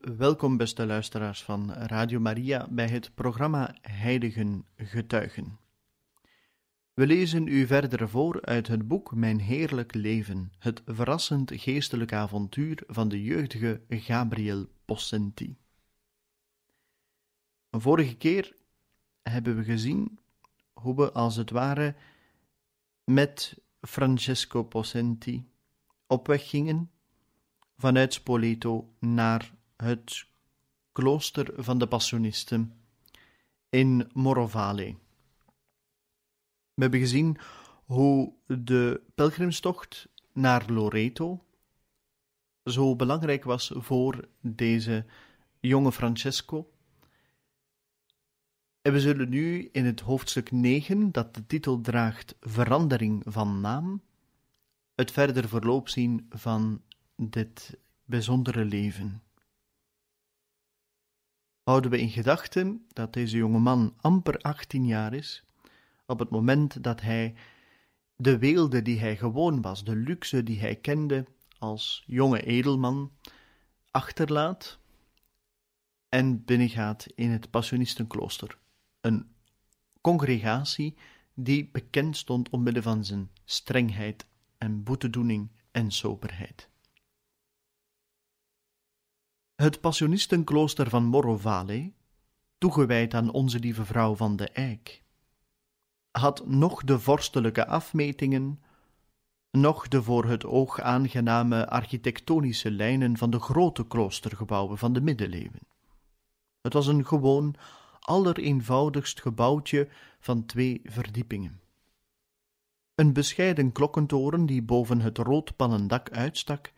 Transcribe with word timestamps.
Welkom, 0.00 0.56
beste 0.56 0.86
luisteraars 0.86 1.42
van 1.42 1.72
Radio 1.72 2.20
Maria, 2.20 2.68
bij 2.70 2.88
het 2.88 3.14
programma 3.14 3.74
Heiligen 3.80 4.66
Getuigen. 4.76 5.58
We 6.94 7.06
lezen 7.06 7.46
u 7.46 7.66
verder 7.66 8.08
voor 8.08 8.42
uit 8.42 8.66
het 8.66 8.88
boek 8.88 9.14
Mijn 9.14 9.40
Heerlijk 9.40 9.94
Leven, 9.94 10.52
het 10.58 10.82
verrassend 10.86 11.52
geestelijk 11.54 12.12
avontuur 12.12 12.82
van 12.86 13.08
de 13.08 13.22
jeugdige 13.22 13.80
Gabriel 13.88 14.66
Possenti. 14.84 15.56
Vorige 17.70 18.16
keer 18.16 18.56
hebben 19.22 19.56
we 19.56 19.64
gezien 19.64 20.18
hoe 20.72 20.96
we 20.96 21.12
als 21.12 21.36
het 21.36 21.50
ware 21.50 21.94
met 23.04 23.58
Francesco 23.80 24.62
Possenti 24.62 25.50
op 26.06 26.26
weg 26.26 26.48
gingen 26.48 26.90
vanuit 27.76 28.14
Spoleto 28.14 28.94
naar 28.98 29.58
het 29.80 30.26
klooster 30.92 31.52
van 31.56 31.78
de 31.78 31.86
Passionisten 31.86 32.72
in 33.68 34.10
Morovale. 34.12 34.96
We 36.74 36.82
hebben 36.82 37.00
gezien 37.00 37.38
hoe 37.84 38.32
de 38.46 39.02
pelgrimstocht 39.14 40.08
naar 40.32 40.70
Loreto 40.70 41.44
zo 42.64 42.96
belangrijk 42.96 43.44
was 43.44 43.72
voor 43.74 44.28
deze 44.40 45.04
jonge 45.60 45.92
Francesco. 45.92 46.70
En 48.82 48.92
we 48.92 49.00
zullen 49.00 49.28
nu 49.28 49.68
in 49.72 49.84
het 49.84 50.00
hoofdstuk 50.00 50.50
9, 50.50 51.12
dat 51.12 51.34
de 51.34 51.46
titel 51.46 51.80
draagt 51.80 52.36
Verandering 52.40 53.22
van 53.26 53.60
naam, 53.60 54.02
het 54.94 55.10
verder 55.10 55.48
verloop 55.48 55.88
zien 55.88 56.26
van 56.30 56.82
dit 57.16 57.78
bijzondere 58.04 58.64
leven. 58.64 59.22
Houden 61.62 61.90
we 61.90 62.00
in 62.00 62.10
gedachten 62.10 62.86
dat 62.92 63.12
deze 63.12 63.36
jonge 63.36 63.58
man 63.58 63.94
amper 64.00 64.38
18 64.38 64.86
jaar 64.86 65.14
is, 65.14 65.44
op 66.06 66.18
het 66.18 66.30
moment 66.30 66.82
dat 66.82 67.00
hij 67.00 67.34
de 68.16 68.38
weelde 68.38 68.82
die 68.82 68.98
hij 68.98 69.16
gewoon 69.16 69.60
was, 69.62 69.84
de 69.84 69.96
luxe 69.96 70.42
die 70.42 70.60
hij 70.60 70.76
kende 70.76 71.26
als 71.58 72.02
jonge 72.06 72.42
edelman, 72.42 73.12
achterlaat 73.90 74.78
en 76.08 76.44
binnengaat 76.44 77.06
in 77.14 77.30
het 77.30 77.50
Passionistenklooster, 77.50 78.58
een 79.00 79.30
congregatie 80.00 80.96
die 81.34 81.68
bekend 81.72 82.16
stond 82.16 82.48
omwille 82.48 82.82
van 82.82 83.04
zijn 83.04 83.30
strengheid 83.44 84.26
en 84.58 84.82
boetedoening 84.82 85.50
en 85.70 85.90
soberheid. 85.90 86.69
Het 89.60 89.80
Passionistenklooster 89.80 90.88
van 90.88 91.04
Morovale, 91.04 91.92
toegewijd 92.58 93.14
aan 93.14 93.30
Onze 93.30 93.58
Lieve 93.58 93.84
Vrouw 93.84 94.14
van 94.14 94.36
de 94.36 94.48
Eik, 94.48 95.02
had 96.10 96.46
nog 96.46 96.84
de 96.84 96.98
vorstelijke 96.98 97.66
afmetingen, 97.66 98.62
nog 99.50 99.88
de 99.88 100.02
voor 100.02 100.24
het 100.24 100.44
oog 100.44 100.80
aangename 100.80 101.68
architectonische 101.68 102.70
lijnen 102.70 103.16
van 103.16 103.30
de 103.30 103.40
grote 103.40 103.86
kloostergebouwen 103.86 104.78
van 104.78 104.92
de 104.92 105.00
middeleeuwen. 105.00 105.66
Het 106.60 106.72
was 106.72 106.86
een 106.86 107.06
gewoon, 107.06 107.54
allereenvoudigst 108.00 109.20
gebouwtje 109.20 109.88
van 110.20 110.46
twee 110.46 110.80
verdiepingen. 110.84 111.60
Een 112.94 113.12
bescheiden 113.12 113.72
klokkentoren 113.72 114.46
die 114.46 114.62
boven 114.62 115.00
het 115.00 115.18
roodpannen 115.18 115.88
dak 115.88 116.10
uitstak, 116.10 116.72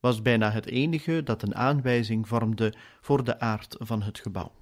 was 0.00 0.22
bijna 0.22 0.50
het 0.50 0.66
enige 0.66 1.22
dat 1.22 1.42
een 1.42 1.54
aanwijzing 1.54 2.28
vormde 2.28 2.74
voor 3.00 3.24
de 3.24 3.40
aard 3.40 3.76
van 3.78 4.02
het 4.02 4.18
gebouw. 4.18 4.52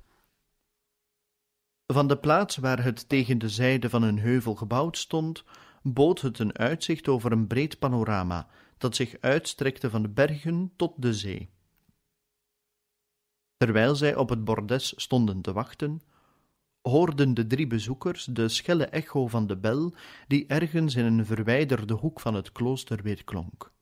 Van 1.87 2.07
de 2.07 2.19
plaats 2.19 2.57
waar 2.57 2.83
het 2.83 3.09
tegen 3.09 3.39
de 3.39 3.49
zijde 3.49 3.91
van 3.91 4.03
een 4.03 4.19
heuvel 4.19 4.55
gebouwd 4.55 4.99
stond, 4.99 5.45
bood 5.83 6.21
het 6.21 6.39
een 6.39 6.59
uitzicht 6.59 7.09
over 7.09 7.33
een 7.33 7.47
breed 7.47 7.79
panorama 7.79 8.49
dat 8.79 8.97
zich 8.97 9.21
uitstrekte 9.21 9.91
van 9.91 10.03
de 10.03 10.09
bergen 10.09 10.73
tot 10.77 10.93
de 10.97 11.15
zee. 11.15 11.51
Terwijl 13.57 13.95
zij 13.95 14.17
op 14.17 14.29
het 14.29 14.45
bordes 14.45 14.93
stonden 14.97 15.41
te 15.41 15.53
wachten, 15.53 16.01
hoorden 16.83 17.35
de 17.35 17.47
drie 17.47 17.67
bezoekers 17.67 18.25
de 18.25 18.49
schelle 18.49 18.87
echo 18.87 19.27
van 19.27 19.47
de 19.47 19.57
bel 19.57 19.95
die 20.27 20.47
ergens 20.47 20.95
in 20.95 21.05
een 21.05 21.27
verwijderde 21.27 21.95
hoek 21.95 22.21
van 22.21 22.35
het 22.35 22.53
klooster 22.53 23.03
weerklonk. 23.03 23.73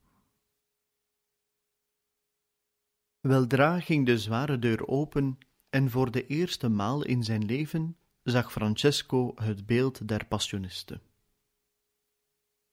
Weldra 3.26 3.80
ging 3.80 4.06
de 4.06 4.18
zware 4.18 4.58
deur 4.58 4.86
open 4.86 5.38
en 5.70 5.90
voor 5.90 6.10
de 6.10 6.26
eerste 6.26 6.68
maal 6.68 7.04
in 7.04 7.24
zijn 7.24 7.44
leven 7.44 7.96
zag 8.22 8.52
Francesco 8.52 9.32
het 9.34 9.66
beeld 9.66 10.08
der 10.08 10.26
passioniste. 10.26 11.00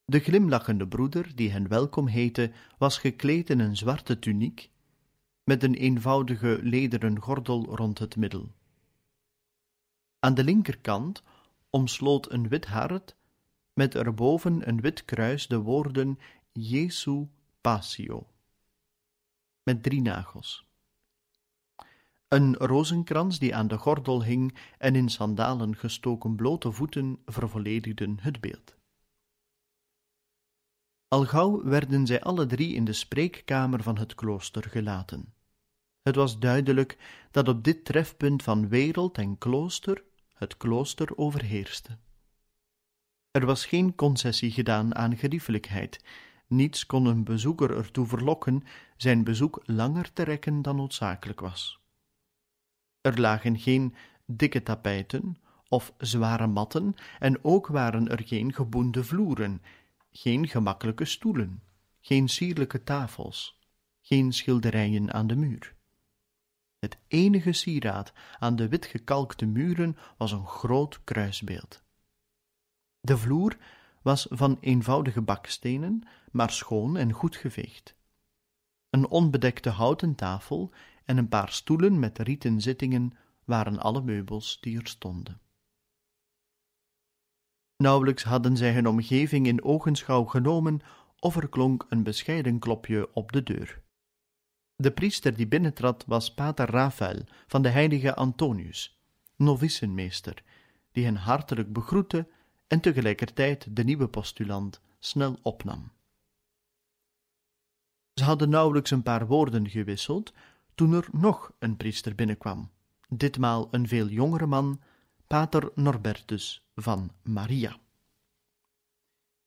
De 0.06 0.20
glimlachende 0.20 0.88
broeder, 0.88 1.36
die 1.36 1.52
hen 1.52 1.68
welkom 1.68 2.08
heette, 2.08 2.52
was 2.78 2.98
gekleed 2.98 3.50
in 3.50 3.60
een 3.60 3.78
zwarte 3.78 4.20
tuniek, 4.20 4.70
met 5.44 5.64
een 5.64 5.74
eenvoudige 5.74 6.60
lederen 6.62 7.20
gordel 7.20 7.76
rond 7.76 8.00
het 8.00 8.16
middel. 8.16 8.52
Aan 10.20 10.34
de 10.34 10.44
linkerkant 10.44 11.24
omsloot 11.70 12.32
een 12.32 12.48
wit 12.48 12.66
hart, 12.66 13.16
met 13.74 13.96
erboven 13.96 14.68
een 14.68 14.82
wit 14.82 15.06
kruis 15.06 15.48
de 15.48 15.58
woorden 15.58 16.20
Jesu 16.52 17.28
Passio 17.62 18.28
met 19.64 19.84
drie 19.84 20.02
nagels. 20.02 20.66
Een 22.28 22.56
rozenkrans 22.56 23.40
die 23.40 23.56
aan 23.56 23.68
de 23.68 23.78
gordel 23.78 24.24
hing 24.24 24.58
en 24.78 24.96
in 24.96 25.10
sandalen 25.10 25.76
gestoken 25.76 26.36
blote 26.36 26.72
voeten 26.72 27.22
vervolledigden 27.26 28.18
het 28.22 28.42
beeld. 28.42 28.76
Al 31.08 31.26
gauw 31.26 31.64
werden 31.64 32.08
zij 32.08 32.22
alle 32.22 32.46
drie 32.46 32.74
in 32.74 32.86
de 32.86 32.94
spreekkamer 32.94 33.84
van 33.84 33.98
het 33.98 34.16
klooster 34.16 34.64
gelaten. 34.70 35.34
Het 36.02 36.16
was 36.16 36.40
duidelijk 36.40 36.98
dat 37.32 37.48
op 37.48 37.64
dit 37.64 37.86
trefpunt 37.86 38.44
van 38.44 38.68
wereld 38.68 39.18
en 39.18 39.38
klooster 39.38 40.04
het 40.34 40.58
klooster 40.58 41.18
overheerste. 41.18 41.98
Er 43.32 43.46
was 43.46 43.66
geen 43.66 43.96
concessie 43.96 44.52
gedaan 44.52 44.96
aan 44.96 45.18
geriefelijkheid, 45.18 46.04
niets 46.48 46.86
kon 46.86 47.06
een 47.06 47.24
bezoeker 47.24 47.78
ertoe 47.78 48.08
verlokken 48.08 48.64
zijn 48.98 49.24
bezoek 49.24 49.62
langer 49.66 50.14
te 50.14 50.24
rekken 50.24 50.62
dan 50.62 50.76
noodzakelijk 50.76 51.40
was. 51.40 51.80
Er 53.02 53.20
lagen 53.20 53.60
geen 53.60 53.96
dikke 54.26 54.64
tapijten 54.64 55.38
of 55.74 55.94
zware 55.98 56.48
matten, 56.48 56.96
en 57.20 57.44
ook 57.44 57.68
waren 57.68 58.10
er 58.10 58.22
geen 58.26 58.54
geboende 58.54 59.04
vloeren, 59.04 59.62
geen 60.12 60.48
gemakkelijke 60.48 61.06
stoelen, 61.06 61.64
geen 62.00 62.30
sierlijke 62.30 62.84
tafels, 62.84 63.60
geen 64.02 64.32
schilderijen 64.32 65.14
aan 65.14 65.28
de 65.28 65.36
muur. 65.36 65.76
Het 66.80 66.98
enige 67.08 67.52
sieraad 67.52 68.14
aan 68.40 68.56
de 68.56 68.68
wit 68.68 68.86
gekalkte 68.86 69.46
muren 69.46 69.98
was 70.18 70.32
een 70.32 70.48
groot 70.48 71.04
kruisbeeld. 71.04 71.84
De 73.00 73.18
vloer 73.18 73.58
was 74.04 74.28
van 74.30 74.58
eenvoudige 74.60 75.22
bakstenen, 75.22 76.08
maar 76.32 76.52
schoon 76.52 76.98
en 76.98 77.12
goed 77.12 77.36
geveegd. 77.36 77.96
Een 78.90 79.08
onbedekte 79.08 79.70
houten 79.70 80.16
tafel 80.16 80.72
en 81.06 81.18
een 81.18 81.30
paar 81.30 81.50
stoelen 81.50 82.00
met 82.00 82.20
rieten 82.20 82.62
zittingen 82.62 83.14
waren 83.44 83.80
alle 83.80 84.02
meubels 84.02 84.58
die 84.62 84.80
er 84.80 84.88
stonden. 84.88 85.42
Nauwelijks 87.78 88.24
hadden 88.24 88.58
zij 88.58 88.74
hun 88.74 88.88
omgeving 88.88 89.48
in 89.48 89.64
ogenschouw 89.64 90.24
genomen, 90.24 90.80
of 91.20 91.36
er 91.36 91.50
klonk 91.50 91.86
een 91.90 92.04
bescheiden 92.04 92.60
klopje 92.60 93.14
op 93.14 93.32
de 93.32 93.44
deur. 93.44 93.82
De 94.76 94.92
priester 94.92 95.36
die 95.36 95.48
binnentrad 95.48 96.04
was 96.08 96.34
pater 96.34 96.70
Raphael 96.70 97.24
van 97.48 97.62
de 97.62 97.70
heilige 97.70 98.16
Antonius, 98.16 99.02
novicenmeester, 99.36 100.44
die 100.92 101.06
hen 101.06 101.16
hartelijk 101.16 101.74
begroette 101.74 102.28
en 102.74 102.80
tegelijkertijd 102.80 103.76
de 103.76 103.84
nieuwe 103.84 104.08
postulant 104.08 104.82
snel 105.00 105.40
opnam. 105.42 105.92
Ze 108.14 108.24
hadden 108.24 108.50
nauwelijks 108.50 108.92
een 108.92 109.04
paar 109.04 109.28
woorden 109.28 109.70
gewisseld 109.70 110.34
toen 110.76 110.94
er 110.94 111.08
nog 111.12 111.52
een 111.60 111.78
priester 111.78 112.16
binnenkwam, 112.16 112.70
ditmaal 113.10 113.68
een 113.72 113.88
veel 113.88 114.08
jongere 114.08 114.46
man, 114.46 114.82
pater 115.28 115.72
Norbertus 115.76 116.68
van 116.76 117.12
Maria. 117.24 117.78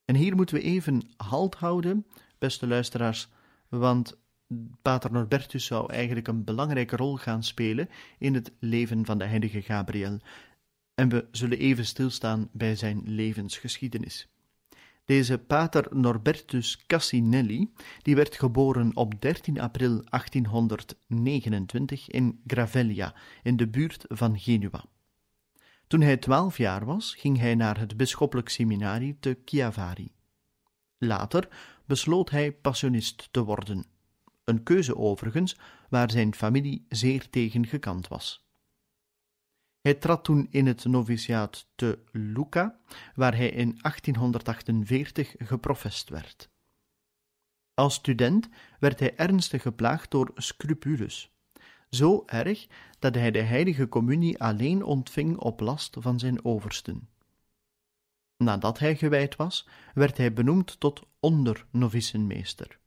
En 0.05 0.15
hier 0.15 0.37
moeten 0.37 0.55
we 0.55 0.63
even 0.63 1.03
halt 1.17 1.55
houden, 1.55 2.07
beste 2.39 2.67
luisteraars, 2.67 3.29
want 3.69 4.19
Pater 4.83 5.13
Norbertus 5.13 5.65
zou 5.65 5.93
eigenlijk 5.93 6.29
een 6.29 6.45
belangrijke 6.45 6.97
rol 6.97 7.17
gaan 7.17 7.43
spelen 7.43 7.89
in 8.19 8.35
het 8.35 8.53
leven 8.59 9.05
van 9.05 9.19
de 9.19 9.25
heilige 9.25 9.63
Gabriel. 9.63 10.19
En 10.97 11.09
we 11.09 11.29
zullen 11.31 11.59
even 11.59 11.87
stilstaan 11.87 12.49
bij 12.53 12.77
zijn 12.77 13.03
levensgeschiedenis. 13.05 14.29
Deze 15.05 15.39
pater 15.39 15.97
Norbertus 15.97 16.85
Cassinelli, 16.87 17.73
die 18.03 18.15
werd 18.15 18.35
geboren 18.35 18.97
op 18.97 19.21
13 19.21 19.61
april 19.61 20.03
1829 20.05 22.09
in 22.09 22.41
Gravellia, 22.47 23.15
in 23.43 23.57
de 23.57 23.69
buurt 23.69 24.05
van 24.09 24.39
Genua. 24.39 24.85
Toen 25.87 26.01
hij 26.01 26.17
twaalf 26.17 26.59
jaar 26.59 26.85
was, 26.85 27.15
ging 27.15 27.39
hij 27.39 27.55
naar 27.55 27.79
het 27.79 27.97
bisschoppelijk 27.97 28.49
seminarie 28.49 29.17
te 29.21 29.39
Chiavari. 29.45 30.13
Later 30.99 31.49
besloot 31.85 32.31
hij 32.31 32.53
passionist 32.53 33.29
te 33.31 33.45
worden, 33.45 33.85
een 34.45 34.63
keuze 34.63 34.97
overigens 34.97 35.57
waar 35.89 36.11
zijn 36.11 36.35
familie 36.35 36.85
zeer 36.89 37.31
tegen 37.31 37.67
gekant 37.67 38.09
was. 38.09 38.46
Hij 39.87 39.95
trad 39.95 40.25
toen 40.25 40.47
in 40.51 40.67
het 40.67 40.85
noviciaat 40.85 41.67
te 41.75 41.99
Lucca, 42.13 42.79
waar 43.15 43.37
hij 43.37 43.49
in 43.49 43.79
1848 43.81 45.35
geprofest 45.39 46.09
werd. 46.09 46.51
Als 47.75 47.95
student 47.95 48.49
werd 48.79 49.01
hij 49.01 49.17
ernstig 49.17 49.63
geplaagd 49.63 50.11
door 50.11 50.31
scrupules, 50.35 51.33
zo 51.91 52.23
erg 52.27 52.67
dat 52.99 53.15
hij 53.15 53.31
de 53.31 53.41
heilige 53.41 53.89
communie 53.89 54.43
alleen 54.43 54.85
ontving 54.85 55.37
op 55.37 55.61
last 55.61 55.97
van 55.99 56.19
zijn 56.19 56.45
oversten. 56.45 57.09
Nadat 58.37 58.79
hij 58.79 58.97
gewijd 58.97 59.37
was, 59.37 59.69
werd 59.95 60.17
hij 60.17 60.33
benoemd 60.33 60.81
tot 60.81 61.03
ondernovicenmeester. 61.21 62.79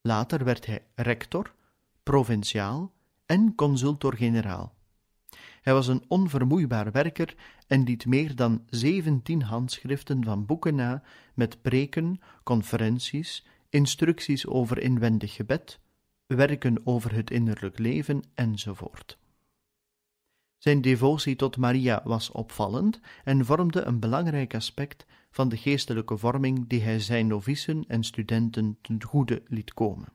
Later 0.00 0.44
werd 0.44 0.66
hij 0.66 0.86
rector, 0.94 1.54
provinciaal 2.02 2.92
en 3.26 3.54
consultor-generaal. 3.54 4.73
Hij 5.64 5.72
was 5.72 5.86
een 5.86 6.04
onvermoeibaar 6.08 6.92
werker 6.92 7.34
en 7.66 7.82
liet 7.82 8.06
meer 8.06 8.36
dan 8.36 8.64
zeventien 8.70 9.42
handschriften 9.42 10.24
van 10.24 10.46
boeken 10.46 10.74
na 10.74 11.02
met 11.34 11.62
preken, 11.62 12.20
conferenties, 12.42 13.46
instructies 13.68 14.46
over 14.46 14.78
inwendig 14.78 15.34
gebed, 15.34 15.80
werken 16.26 16.86
over 16.86 17.14
het 17.14 17.30
innerlijk 17.30 17.78
leven 17.78 18.22
enzovoort. 18.34 19.18
Zijn 20.58 20.80
devotie 20.80 21.36
tot 21.36 21.56
Maria 21.56 22.00
was 22.04 22.30
opvallend 22.30 23.00
en 23.24 23.44
vormde 23.44 23.82
een 23.82 24.00
belangrijk 24.00 24.54
aspect 24.54 25.06
van 25.30 25.48
de 25.48 25.56
geestelijke 25.56 26.16
vorming 26.16 26.68
die 26.68 26.82
hij 26.82 27.00
zijn 27.00 27.26
novicen 27.26 27.84
en 27.88 28.04
studenten 28.04 28.78
ten 28.80 29.02
goede 29.02 29.42
liet 29.46 29.74
komen. 29.74 30.12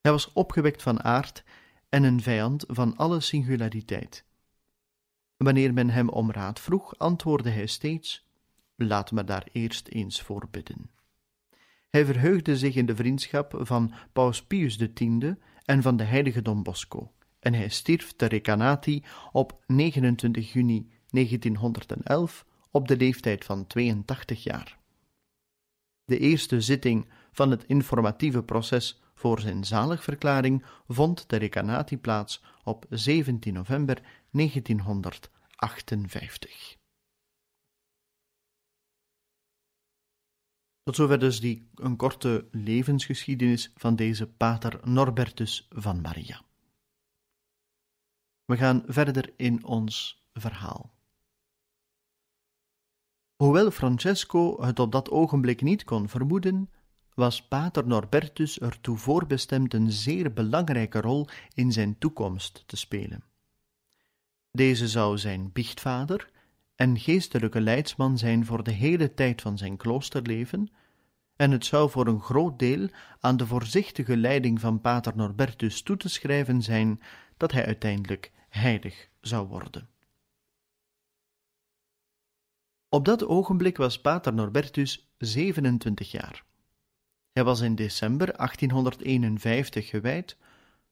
Hij 0.00 0.10
was 0.10 0.32
opgewekt 0.32 0.82
van 0.82 1.02
aard 1.02 1.44
en 1.90 2.02
een 2.02 2.20
vijand 2.20 2.64
van 2.68 2.96
alle 2.96 3.20
singulariteit. 3.20 4.24
Wanneer 5.36 5.72
men 5.72 5.90
hem 5.90 6.08
om 6.08 6.30
raad 6.30 6.60
vroeg, 6.60 6.98
antwoordde 6.98 7.50
hij 7.50 7.66
steeds: 7.66 8.28
Laat 8.74 9.12
me 9.12 9.24
daar 9.24 9.48
eerst 9.52 9.88
eens 9.88 10.22
voor 10.22 10.48
bidden. 10.50 10.90
Hij 11.88 12.04
verheugde 12.04 12.56
zich 12.56 12.74
in 12.74 12.86
de 12.86 12.96
vriendschap 12.96 13.54
van 13.58 13.92
Paus 14.12 14.42
Pius 14.42 14.76
X 14.76 15.02
en 15.64 15.82
van 15.82 15.96
de 15.96 16.04
heilige 16.04 16.42
Don 16.42 16.62
Bosco, 16.62 17.12
en 17.38 17.54
hij 17.54 17.68
stierf 17.68 18.12
te 18.12 18.26
Recanati 18.26 19.04
op 19.32 19.62
29 19.66 20.52
juni 20.52 20.90
1911 21.08 22.46
op 22.70 22.88
de 22.88 22.96
leeftijd 22.96 23.44
van 23.44 23.66
82 23.66 24.42
jaar. 24.42 24.78
De 26.04 26.18
eerste 26.18 26.60
zitting 26.60 27.08
van 27.32 27.50
het 27.50 27.64
informatieve 27.64 28.42
proces 28.42 29.00
voor 29.20 29.40
zijn 29.40 29.64
zaligverklaring 29.64 30.64
vond 30.88 31.28
de 31.28 31.36
Recanati 31.36 31.98
plaats 31.98 32.42
op 32.64 32.86
17 32.88 33.54
november 33.54 34.02
1958. 34.30 36.78
Tot 40.82 40.96
zover 40.96 41.18
dus 41.18 41.40
die 41.40 41.70
een 41.74 41.96
korte 41.96 42.48
levensgeschiedenis 42.50 43.72
van 43.74 43.96
deze 43.96 44.26
pater 44.26 44.88
Norbertus 44.88 45.66
van 45.70 46.00
Maria. 46.00 46.42
We 48.44 48.56
gaan 48.56 48.82
verder 48.86 49.32
in 49.36 49.64
ons 49.64 50.24
verhaal. 50.32 50.98
Hoewel 53.36 53.70
Francesco 53.70 54.62
het 54.62 54.78
op 54.78 54.92
dat 54.92 55.10
ogenblik 55.10 55.62
niet 55.62 55.84
kon 55.84 56.08
vermoeden, 56.08 56.70
was 57.20 57.42
pater 57.42 57.86
Norbertus 57.86 58.58
ertoe 58.58 58.96
voorbestemd 58.96 59.74
een 59.74 59.90
zeer 59.92 60.32
belangrijke 60.32 61.00
rol 61.00 61.28
in 61.54 61.72
zijn 61.72 61.98
toekomst 61.98 62.62
te 62.66 62.76
spelen. 62.76 63.24
Deze 64.50 64.88
zou 64.88 65.18
zijn 65.18 65.52
biechtvader 65.52 66.30
en 66.74 66.98
geestelijke 66.98 67.60
leidsman 67.60 68.18
zijn 68.18 68.46
voor 68.46 68.62
de 68.62 68.70
hele 68.70 69.14
tijd 69.14 69.40
van 69.40 69.58
zijn 69.58 69.76
kloosterleven, 69.76 70.70
en 71.36 71.50
het 71.50 71.64
zou 71.64 71.90
voor 71.90 72.06
een 72.06 72.20
groot 72.20 72.58
deel 72.58 72.88
aan 73.20 73.36
de 73.36 73.46
voorzichtige 73.46 74.16
leiding 74.16 74.60
van 74.60 74.80
pater 74.80 75.16
Norbertus 75.16 75.82
toe 75.82 75.96
te 75.96 76.08
schrijven 76.08 76.62
zijn 76.62 77.00
dat 77.36 77.52
hij 77.52 77.66
uiteindelijk 77.66 78.32
heilig 78.48 79.08
zou 79.20 79.46
worden. 79.46 79.88
Op 82.88 83.04
dat 83.04 83.24
ogenblik 83.24 83.76
was 83.76 84.00
pater 84.00 84.34
Norbertus 84.34 85.12
27 85.18 86.10
jaar. 86.10 86.48
Hij 87.32 87.44
was 87.44 87.60
in 87.60 87.74
december 87.74 88.36
1851 88.36 89.88
gewijd, 89.88 90.36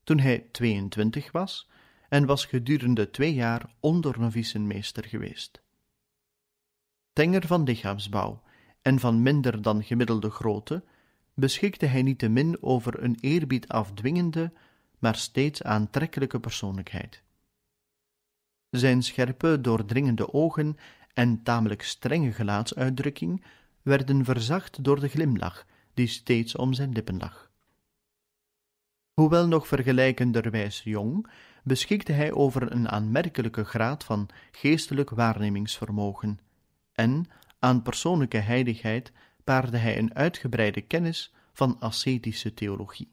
toen 0.05 0.19
hij 0.19 0.49
22 0.53 1.33
was, 1.33 1.69
en 2.09 2.27
was 2.27 2.45
gedurende 2.45 3.11
twee 3.11 3.35
jaar 3.35 3.71
ondernovicenmeester 3.81 5.05
geweest. 5.05 5.63
Tenger 7.13 7.47
van 7.47 7.63
lichaamsbouw 7.63 8.43
en 8.83 8.99
van 8.99 9.23
minder 9.23 9.63
dan 9.63 9.85
gemiddelde 9.85 10.31
grootte, 10.31 10.85
beschikte 11.35 11.87
hij 11.87 12.03
niettemin 12.03 12.63
over 12.63 13.03
een 13.03 13.19
eerbied 13.21 13.69
afdwingende, 13.69 14.53
maar 14.99 15.17
steeds 15.17 15.63
aantrekkelijke 15.63 16.41
persoonlijkheid. 16.41 17.23
Zijn 18.71 19.03
scherpe, 19.03 19.61
doordringende 19.61 20.33
ogen 20.33 20.77
en 21.13 21.43
tamelijk 21.43 21.83
strenge 21.83 22.33
gelaatsuitdrukking 22.33 23.45
werden 23.83 24.25
verzacht 24.25 24.85
door 24.85 25.01
de 25.01 25.09
glimlach 25.09 25.67
die 25.99 26.07
steeds 26.07 26.57
om 26.57 26.73
zijn 26.73 26.93
lippen 26.93 27.19
lag. 27.19 27.51
Hoewel 29.13 29.49
nog 29.49 29.67
vergelijkenderwijs 29.67 30.83
jong, 30.83 31.27
beschikte 31.63 32.13
hij 32.13 32.33
over 32.33 32.73
een 32.73 32.89
aanmerkelijke 32.89 33.65
graad 33.65 34.05
van 34.05 34.29
geestelijk 34.51 35.11
waarnemingsvermogen, 35.11 36.39
en 36.93 37.27
aan 37.59 37.83
persoonlijke 37.83 38.37
heiligheid 38.37 39.13
paarde 39.45 39.77
hij 39.77 39.99
een 39.99 40.15
uitgebreide 40.15 40.81
kennis 40.81 41.33
van 41.53 41.81
ascetische 41.81 42.55
theologie. 42.55 43.13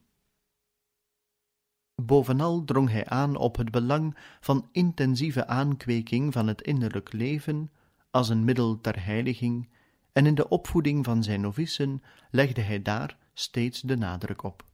Bovenal 2.02 2.64
drong 2.64 2.90
hij 2.90 3.06
aan 3.06 3.36
op 3.36 3.56
het 3.56 3.70
belang 3.70 4.16
van 4.40 4.68
intensieve 4.72 5.46
aankweking 5.46 6.32
van 6.32 6.46
het 6.46 6.62
innerlijk 6.62 7.12
leven 7.12 7.70
als 8.10 8.28
een 8.28 8.44
middel 8.44 8.80
ter 8.80 9.04
heiliging 9.04 9.68
en 10.16 10.26
in 10.26 10.34
de 10.34 10.48
opvoeding 10.48 11.04
van 11.04 11.22
zijn 11.22 11.40
novicen 11.40 12.02
legde 12.30 12.60
hij 12.60 12.82
daar 12.82 13.18
steeds 13.32 13.80
de 13.80 13.96
nadruk 13.96 14.42
op. 14.42 14.64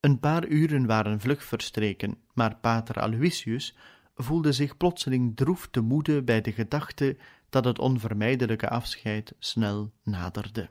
Een 0.00 0.18
paar 0.20 0.46
uren 0.46 0.86
waren 0.86 1.20
vlug 1.20 1.44
verstreken, 1.44 2.18
maar 2.34 2.56
pater 2.56 3.00
Aloysius 3.00 3.76
voelde 4.14 4.52
zich 4.52 4.76
plotseling 4.76 5.36
droef 5.36 5.68
te 5.68 5.80
moede 5.80 6.22
bij 6.22 6.40
de 6.40 6.52
gedachte 6.52 7.16
dat 7.48 7.64
het 7.64 7.78
onvermijdelijke 7.78 8.68
afscheid 8.68 9.34
snel 9.38 9.92
naderde. 10.02 10.70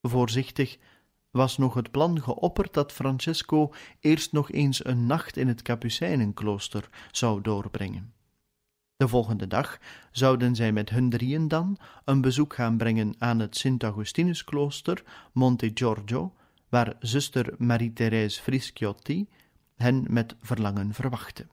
Voorzichtig 0.00 0.78
was 1.30 1.58
nog 1.58 1.74
het 1.74 1.90
plan 1.90 2.22
geopperd 2.22 2.74
dat 2.74 2.92
Francesco 2.92 3.72
eerst 4.00 4.32
nog 4.32 4.50
eens 4.52 4.84
een 4.84 5.06
nacht 5.06 5.36
in 5.36 5.48
het 5.48 5.62
Kapucijnenklooster 5.62 6.88
zou 7.10 7.40
doorbrengen. 7.42 8.15
De 8.96 9.08
volgende 9.08 9.46
dag 9.46 9.78
zouden 10.10 10.54
zij 10.54 10.72
met 10.72 10.90
hun 10.90 11.10
drieën 11.10 11.48
dan 11.48 11.78
een 12.04 12.20
bezoek 12.20 12.54
gaan 12.54 12.76
brengen 12.76 13.14
aan 13.18 13.38
het 13.38 13.56
Sint-Augustinusklooster 13.56 15.04
Monte 15.32 15.70
Giorgio, 15.74 16.34
waar 16.68 16.96
zuster 17.00 17.54
Marie-Thérèse 17.58 18.42
Frischiotti 18.42 19.28
hen 19.74 20.04
met 20.08 20.36
verlangen 20.40 20.94
verwachtte. 20.94 21.46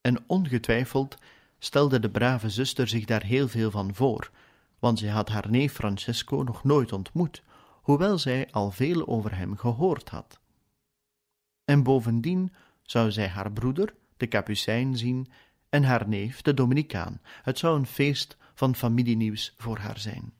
En 0.00 0.24
ongetwijfeld 0.26 1.16
stelde 1.58 2.00
de 2.00 2.10
brave 2.10 2.50
zuster 2.50 2.88
zich 2.88 3.04
daar 3.04 3.24
heel 3.24 3.48
veel 3.48 3.70
van 3.70 3.94
voor, 3.94 4.30
want 4.78 4.98
zij 4.98 5.08
had 5.08 5.28
haar 5.28 5.50
neef 5.50 5.72
Francesco 5.72 6.42
nog 6.42 6.64
nooit 6.64 6.92
ontmoet, 6.92 7.42
hoewel 7.82 8.18
zij 8.18 8.50
al 8.50 8.70
veel 8.70 9.06
over 9.06 9.36
hem 9.36 9.56
gehoord 9.56 10.08
had. 10.08 10.40
En 11.64 11.82
bovendien 11.82 12.52
zou 12.82 13.10
zij 13.10 13.28
haar 13.28 13.52
broeder, 13.52 13.94
de 14.16 14.28
Capucijn, 14.28 14.96
zien 14.96 15.28
en 15.68 15.84
haar 15.84 16.08
neef, 16.08 16.42
de 16.42 16.54
Dominicaan. 16.54 17.20
Het 17.42 17.58
zou 17.58 17.78
een 17.78 17.86
feest 17.86 18.36
van 18.54 18.74
familienieuws 18.74 19.54
voor 19.56 19.78
haar 19.78 19.98
zijn. 19.98 20.32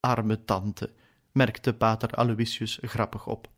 Arme 0.00 0.44
tante, 0.44 0.92
merkte 1.32 1.74
pater 1.74 2.10
Aloysius 2.10 2.78
grappig 2.82 3.26
op. 3.26 3.50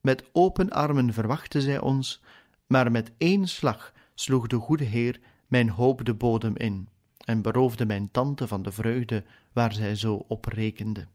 Met 0.00 0.24
open 0.32 0.70
armen 0.70 1.12
verwachtte 1.12 1.60
zij 1.60 1.78
ons, 1.78 2.22
maar 2.66 2.90
met 2.90 3.12
één 3.18 3.48
slag 3.48 3.92
sloeg 4.14 4.46
de 4.46 4.56
goede 4.56 4.84
Heer 4.84 5.20
mijn 5.46 5.68
hoop 5.68 6.04
de 6.04 6.14
bodem 6.14 6.56
in 6.56 6.88
en 7.24 7.42
beroofde 7.42 7.86
mijn 7.86 8.10
tante 8.10 8.48
van 8.48 8.62
de 8.62 8.72
vreugde 8.72 9.24
waar 9.52 9.72
zij 9.72 9.94
zo 9.94 10.14
op 10.14 10.44
rekende. 10.44 11.08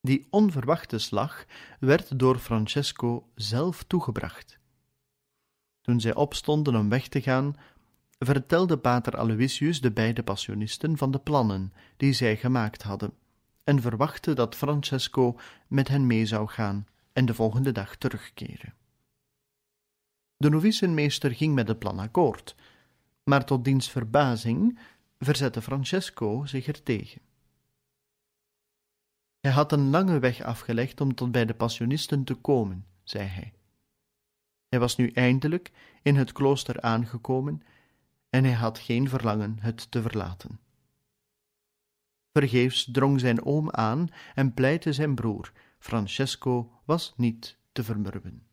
Die 0.00 0.26
onverwachte 0.30 0.98
slag 0.98 1.44
werd 1.80 2.18
door 2.18 2.38
Francesco 2.38 3.28
zelf 3.34 3.82
toegebracht. 3.82 4.60
Toen 5.82 6.00
zij 6.00 6.14
opstonden 6.14 6.76
om 6.76 6.88
weg 6.88 7.08
te 7.08 7.22
gaan, 7.22 7.56
vertelde 8.18 8.78
pater 8.78 9.16
Aloysius 9.16 9.80
de 9.80 9.90
beide 9.90 10.22
passionisten 10.22 10.96
van 10.96 11.10
de 11.10 11.18
plannen 11.18 11.72
die 11.96 12.12
zij 12.12 12.36
gemaakt 12.36 12.82
hadden, 12.82 13.12
en 13.64 13.80
verwachtte 13.80 14.34
dat 14.34 14.54
Francesco 14.54 15.38
met 15.66 15.88
hen 15.88 16.06
mee 16.06 16.26
zou 16.26 16.48
gaan 16.48 16.86
en 17.12 17.26
de 17.26 17.34
volgende 17.34 17.72
dag 17.72 17.96
terugkeren. 17.96 18.74
De 20.36 20.48
novicenmeester 20.48 21.30
ging 21.30 21.54
met 21.54 21.68
het 21.68 21.78
plan 21.78 21.98
akkoord, 21.98 22.54
maar 23.24 23.44
tot 23.44 23.64
diens 23.64 23.90
verbazing 23.90 24.78
verzette 25.18 25.62
Francesco 25.62 26.44
zich 26.44 26.66
er 26.66 26.82
tegen. 26.82 27.20
Hij 29.40 29.50
had 29.50 29.72
een 29.72 29.90
lange 29.90 30.18
weg 30.18 30.42
afgelegd 30.42 31.00
om 31.00 31.14
tot 31.14 31.32
bij 31.32 31.44
de 31.44 31.54
passionisten 31.54 32.24
te 32.24 32.34
komen, 32.34 32.86
zei 33.02 33.26
hij. 33.26 33.52
Hij 34.72 34.80
was 34.80 34.96
nu 34.96 35.10
eindelijk 35.10 35.70
in 36.02 36.16
het 36.16 36.32
klooster 36.32 36.80
aangekomen 36.80 37.62
en 38.30 38.44
hij 38.44 38.52
had 38.52 38.78
geen 38.78 39.08
verlangen 39.08 39.56
het 39.60 39.90
te 39.90 40.02
verlaten. 40.02 40.60
Vergeefs 42.32 42.88
drong 42.92 43.20
zijn 43.20 43.44
oom 43.44 43.70
aan 43.70 44.08
en 44.34 44.54
pleitte 44.54 44.92
zijn 44.92 45.14
broer. 45.14 45.52
Francesco 45.78 46.80
was 46.84 47.12
niet 47.16 47.58
te 47.72 47.84
vermurwen. 47.84 48.46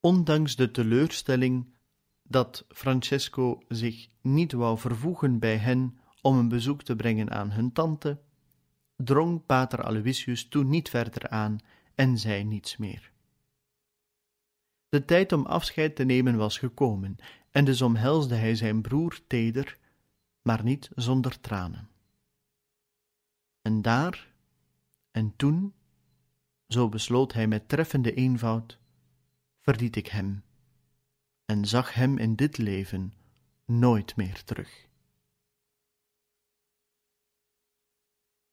Ondanks 0.00 0.56
de 0.56 0.70
teleurstelling 0.70 1.74
dat 2.22 2.64
Francesco 2.68 3.62
zich 3.68 4.08
niet 4.20 4.52
wou 4.52 4.78
vervoegen 4.78 5.38
bij 5.38 5.56
hen 5.56 5.98
om 6.22 6.38
een 6.38 6.48
bezoek 6.48 6.82
te 6.82 6.96
brengen 6.96 7.30
aan 7.30 7.50
hun 7.50 7.72
tante, 7.72 8.20
drong 8.96 9.46
pater 9.46 9.82
Aloysius 9.82 10.48
toen 10.48 10.68
niet 10.68 10.88
verder 10.88 11.28
aan 11.28 11.58
en 11.94 12.18
zei 12.18 12.44
niets 12.44 12.76
meer. 12.76 13.12
De 14.88 15.04
tijd 15.04 15.32
om 15.32 15.46
afscheid 15.46 15.96
te 15.96 16.04
nemen 16.04 16.36
was 16.36 16.58
gekomen, 16.58 17.16
en 17.50 17.64
dus 17.64 17.82
omhelsde 17.82 18.34
hij 18.34 18.54
zijn 18.54 18.82
broer 18.82 19.20
teder, 19.26 19.78
maar 20.42 20.64
niet 20.64 20.90
zonder 20.94 21.40
tranen. 21.40 21.88
En 23.62 23.82
daar, 23.82 24.32
en 25.10 25.36
toen, 25.36 25.74
zo 26.66 26.88
besloot 26.88 27.32
hij 27.32 27.46
met 27.46 27.68
treffende 27.68 28.14
eenvoud, 28.14 28.78
verliet 29.70 29.96
ik 29.96 30.06
hem 30.06 30.42
en 31.44 31.66
zag 31.66 31.94
hem 31.94 32.18
in 32.18 32.34
dit 32.34 32.58
leven 32.58 33.12
nooit 33.64 34.16
meer 34.16 34.44
terug. 34.44 34.88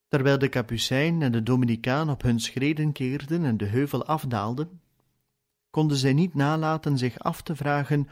Terwijl 0.07 0.37
de 0.37 0.49
Capucijn 0.49 1.21
en 1.21 1.31
de 1.31 1.43
Dominicaan 1.43 2.09
op 2.09 2.21
hun 2.21 2.39
schreden 2.39 2.91
keerden 2.91 3.45
en 3.45 3.57
de 3.57 3.65
heuvel 3.65 4.05
afdaalden, 4.05 4.81
konden 5.69 5.97
zij 5.97 6.13
niet 6.13 6.33
nalaten 6.33 6.97
zich 6.97 7.19
af 7.19 7.41
te 7.41 7.55
vragen 7.55 8.07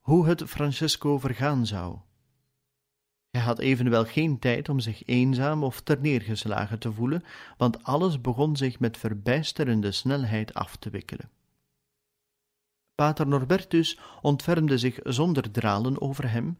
hoe 0.00 0.26
het 0.26 0.42
Francesco 0.42 1.18
vergaan 1.18 1.66
zou. 1.66 1.98
Hij 3.30 3.40
had 3.40 3.58
evenwel 3.58 4.04
geen 4.04 4.38
tijd 4.38 4.68
om 4.68 4.80
zich 4.80 5.04
eenzaam 5.06 5.64
of 5.64 5.80
terneergeslagen 5.80 6.78
te 6.78 6.92
voelen, 6.92 7.24
want 7.56 7.84
alles 7.84 8.20
begon 8.20 8.56
zich 8.56 8.80
met 8.80 8.96
verbijsterende 8.96 9.92
snelheid 9.92 10.54
af 10.54 10.76
te 10.76 10.90
wikkelen. 10.90 11.30
Pater 12.94 13.26
Norbertus 13.26 13.98
ontfermde 14.20 14.78
zich 14.78 14.98
zonder 15.02 15.50
dralen 15.50 16.00
over 16.00 16.30
hem, 16.30 16.58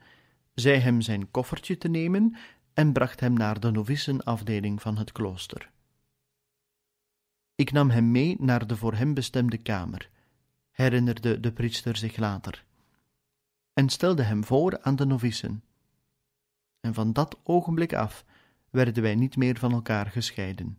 zei 0.55 0.79
hem 0.79 1.01
zijn 1.01 1.31
koffertje 1.31 1.79
te 1.79 1.89
nemen 1.89 2.37
en 2.75 2.93
bracht 2.93 3.21
hem 3.21 3.33
naar 3.33 3.61
de 3.61 3.71
novicenafdeling 3.71 4.83
van 4.83 4.99
het 4.99 5.13
klooster. 5.13 5.71
Ik 7.55 7.73
nam 7.73 7.91
hem 7.91 8.11
mee 8.11 8.37
naar 8.41 8.67
de 8.67 8.77
voor 8.77 8.95
hem 8.95 9.15
bestemde 9.15 9.59
kamer, 9.59 10.11
herinnerde 10.71 11.41
de 11.41 11.53
priester 11.53 11.97
zich 11.97 12.17
later, 12.17 12.65
en 13.73 13.89
stelde 13.89 14.23
hem 14.23 14.45
voor 14.45 14.83
aan 14.83 14.97
de 14.97 15.07
novicen. 15.07 15.65
En 16.81 16.95
van 16.95 17.13
dat 17.13 17.39
ogenblik 17.43 17.93
af 17.95 18.25
werden 18.71 19.03
wij 19.03 19.15
niet 19.15 19.37
meer 19.37 19.59
van 19.59 19.73
elkaar 19.73 20.07
gescheiden. 20.07 20.79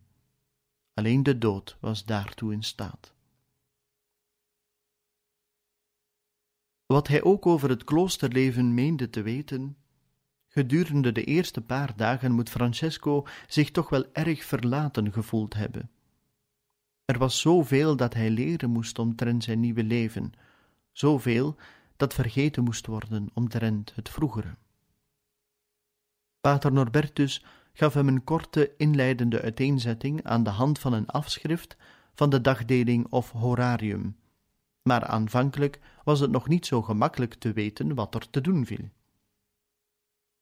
Alleen 0.94 1.24
de 1.24 1.38
dood 1.38 1.78
was 1.80 2.06
daartoe 2.06 2.54
in 2.54 2.64
staat. 2.64 3.14
Wat 6.86 7.08
hij 7.08 7.24
ook 7.24 7.46
over 7.46 7.70
het 7.70 7.84
kloosterleven 7.84 8.74
meende 8.74 9.10
te 9.10 9.22
weten, 9.22 9.78
gedurende 10.48 11.12
de 11.12 11.24
eerste 11.24 11.62
paar 11.62 11.96
dagen 11.96 12.32
moet 12.32 12.50
Francesco 12.50 13.26
zich 13.48 13.72
toch 13.72 13.90
wel 13.90 14.06
erg 14.14 14.44
verlaten 14.44 15.14
gevoeld 15.14 15.54
hebben. 15.54 15.90
Er 17.06 17.18
was 17.18 17.40
zoveel 17.40 17.96
dat 17.96 18.14
hij 18.14 18.30
leren 18.30 18.70
moest 18.70 19.00
omtrent 19.00 19.44
zijn 19.44 19.60
nieuwe 19.60 19.84
leven, 19.84 20.32
zoveel 20.92 21.56
dat 21.98 22.14
vergeten 22.14 22.64
moest 22.64 22.88
worden 22.88 23.30
omtrent 23.34 23.96
het 23.96 24.10
vroegere. 24.10 24.56
Pater 26.42 26.72
Norbertus 26.72 27.46
gaf 27.74 27.94
hem 27.94 28.08
een 28.08 28.24
korte 28.24 28.74
inleidende 28.78 29.42
uiteenzetting 29.42 30.24
aan 30.24 30.44
de 30.44 30.50
hand 30.50 30.80
van 30.80 30.94
een 30.94 31.08
afschrift 31.08 31.78
van 32.14 32.30
de 32.30 32.42
dagdeling 32.42 33.08
of 33.10 33.32
horarium, 33.32 34.16
maar 34.84 35.06
aanvankelijk 35.06 35.80
was 36.04 36.20
het 36.20 36.32
nog 36.32 36.48
niet 36.48 36.66
zo 36.66 36.82
gemakkelijk 36.82 37.34
te 37.34 37.54
weten 37.54 37.96
wat 37.96 38.16
er 38.16 38.30
te 38.30 38.42
doen 38.42 38.66
viel. 38.66 38.90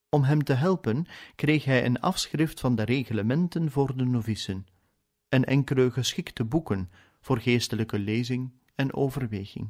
Om 0.10 0.24
hem 0.24 0.44
te 0.44 0.54
helpen 0.54 1.06
kreeg 1.36 1.66
hij 1.66 1.86
een 1.86 2.00
afschrift 2.00 2.60
van 2.60 2.76
de 2.76 2.84
reglementen 2.84 3.72
voor 3.72 3.98
de 3.98 4.06
novicen 4.06 4.68
en 5.30 5.46
enkele 5.46 5.92
geschikte 5.92 6.44
boeken 6.44 6.92
voor 7.20 7.40
geestelijke 7.40 8.00
lezing 8.00 8.52
en 8.76 8.94
overweging. 8.94 9.70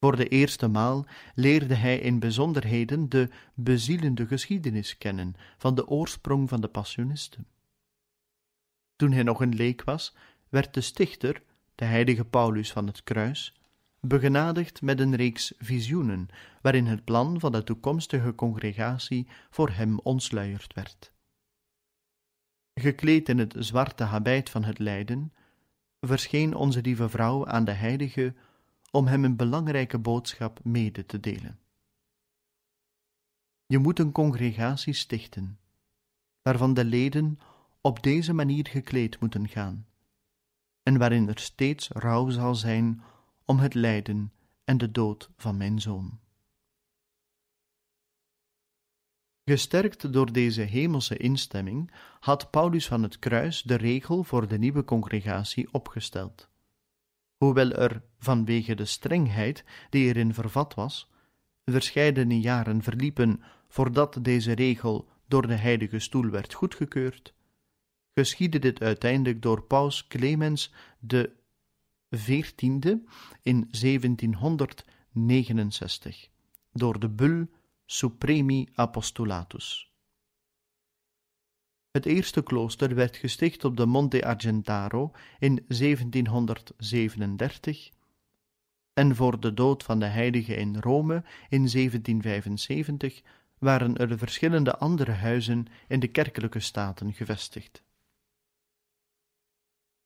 Voor 0.00 0.16
de 0.16 0.28
eerste 0.28 0.68
maal 0.68 1.06
leerde 1.34 1.74
hij 1.74 1.98
in 1.98 2.18
bijzonderheden 2.18 3.08
de 3.08 3.30
bezielende 3.54 4.26
geschiedenis 4.26 4.98
kennen 4.98 5.34
van 5.58 5.74
de 5.74 5.86
oorsprong 5.88 6.48
van 6.48 6.60
de 6.60 6.68
Passionisten. 6.68 7.46
Toen 8.96 9.12
hij 9.12 9.22
nog 9.22 9.40
een 9.40 9.54
leek 9.54 9.84
was, 9.84 10.16
werd 10.48 10.74
de 10.74 10.80
stichter, 10.80 11.42
de 11.74 11.84
heilige 11.84 12.24
Paulus 12.24 12.72
van 12.72 12.86
het 12.86 13.02
Kruis, 13.02 13.54
begenadigd 14.00 14.82
met 14.82 15.00
een 15.00 15.16
reeks 15.16 15.52
visioenen, 15.58 16.28
waarin 16.62 16.86
het 16.86 17.04
plan 17.04 17.40
van 17.40 17.52
de 17.52 17.64
toekomstige 17.64 18.34
congregatie 18.34 19.28
voor 19.50 19.70
hem 19.70 19.98
ontsluierd 19.98 20.74
werd. 20.74 21.12
Gekleed 22.74 23.28
in 23.28 23.38
het 23.38 23.54
zwarte 23.58 24.04
habit 24.04 24.50
van 24.50 24.64
het 24.64 24.78
lijden, 24.78 25.32
verscheen 26.00 26.54
onze 26.54 26.80
lieve 26.80 27.08
vrouw 27.08 27.46
aan 27.46 27.64
de 27.64 27.72
heilige 27.72 28.34
om 28.90 29.06
hem 29.06 29.24
een 29.24 29.36
belangrijke 29.36 29.98
boodschap 29.98 30.64
mede 30.64 31.06
te 31.06 31.20
delen. 31.20 31.58
Je 33.66 33.78
moet 33.78 33.98
een 33.98 34.12
congregatie 34.12 34.92
stichten, 34.92 35.58
waarvan 36.42 36.74
de 36.74 36.84
leden 36.84 37.38
op 37.80 38.02
deze 38.02 38.32
manier 38.32 38.66
gekleed 38.66 39.20
moeten 39.20 39.48
gaan, 39.48 39.86
en 40.84 40.98
waarin 40.98 41.28
er 41.28 41.38
steeds 41.38 41.88
rouw 41.88 42.28
zal 42.28 42.54
zijn 42.54 43.02
om 43.44 43.58
het 43.58 43.74
lijden 43.74 44.32
en 44.64 44.78
de 44.78 44.90
dood 44.90 45.30
van 45.36 45.56
mijn 45.56 45.80
zoon. 45.80 46.18
Gesterkt 49.44 50.12
door 50.12 50.32
deze 50.32 50.62
hemelse 50.62 51.16
instemming 51.16 51.90
had 52.20 52.50
Paulus 52.50 52.86
van 52.86 53.02
het 53.02 53.18
Kruis 53.18 53.62
de 53.62 53.74
regel 53.74 54.24
voor 54.24 54.48
de 54.48 54.58
nieuwe 54.58 54.84
congregatie 54.84 55.68
opgesteld. 55.72 56.48
Hoewel 57.36 57.70
er 57.70 58.02
vanwege 58.18 58.74
de 58.74 58.84
strengheid 58.84 59.64
die 59.90 60.06
erin 60.06 60.34
vervat 60.34 60.74
was, 60.74 61.10
verscheidene 61.64 62.40
jaren 62.40 62.82
verliepen 62.82 63.42
voordat 63.68 64.18
deze 64.22 64.52
regel 64.52 65.08
door 65.28 65.46
de 65.46 65.54
Heilige 65.54 65.98
Stoel 65.98 66.30
werd 66.30 66.54
goedgekeurd, 66.54 67.34
geschiedde 68.14 68.58
dit 68.58 68.82
uiteindelijk 68.82 69.42
door 69.42 69.62
Paus 69.62 70.06
Clemens 70.06 70.72
de 70.98 71.32
veertiende 72.10 73.02
in 73.42 73.68
1769 73.80 76.28
door 76.72 77.00
de 77.00 77.08
bul 77.08 77.46
Supremi 77.84 78.68
Apostolatus. 78.74 79.92
Het 81.90 82.06
eerste 82.06 82.42
klooster 82.42 82.94
werd 82.94 83.16
gesticht 83.16 83.64
op 83.64 83.76
de 83.76 83.86
Monte 83.86 84.24
Argentaro 84.24 85.12
in 85.38 85.64
1737 85.68 87.90
en 88.92 89.16
voor 89.16 89.40
de 89.40 89.54
dood 89.54 89.82
van 89.82 89.98
de 89.98 90.06
heilige 90.06 90.54
in 90.54 90.78
Rome 90.78 91.24
in 91.48 91.68
1775 91.68 93.22
waren 93.58 93.96
er 93.96 94.18
verschillende 94.18 94.78
andere 94.78 95.12
huizen 95.12 95.66
in 95.88 96.00
de 96.00 96.08
kerkelijke 96.08 96.60
staten 96.60 97.12
gevestigd. 97.12 97.83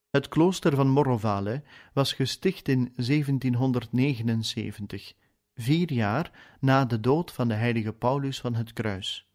Het 0.09 0.27
klooster 0.27 0.75
van 0.75 0.89
Morrovale 0.89 1.63
was 1.93 2.13
gesticht 2.13 2.67
in 2.67 2.93
1779, 2.95 5.13
vier 5.55 5.93
jaar 5.93 6.31
na 6.59 6.85
de 6.85 6.99
dood 6.99 7.31
van 7.31 7.47
de 7.47 7.53
heilige 7.53 7.93
Paulus 7.93 8.39
van 8.39 8.55
het 8.55 8.73
Kruis. 8.73 9.27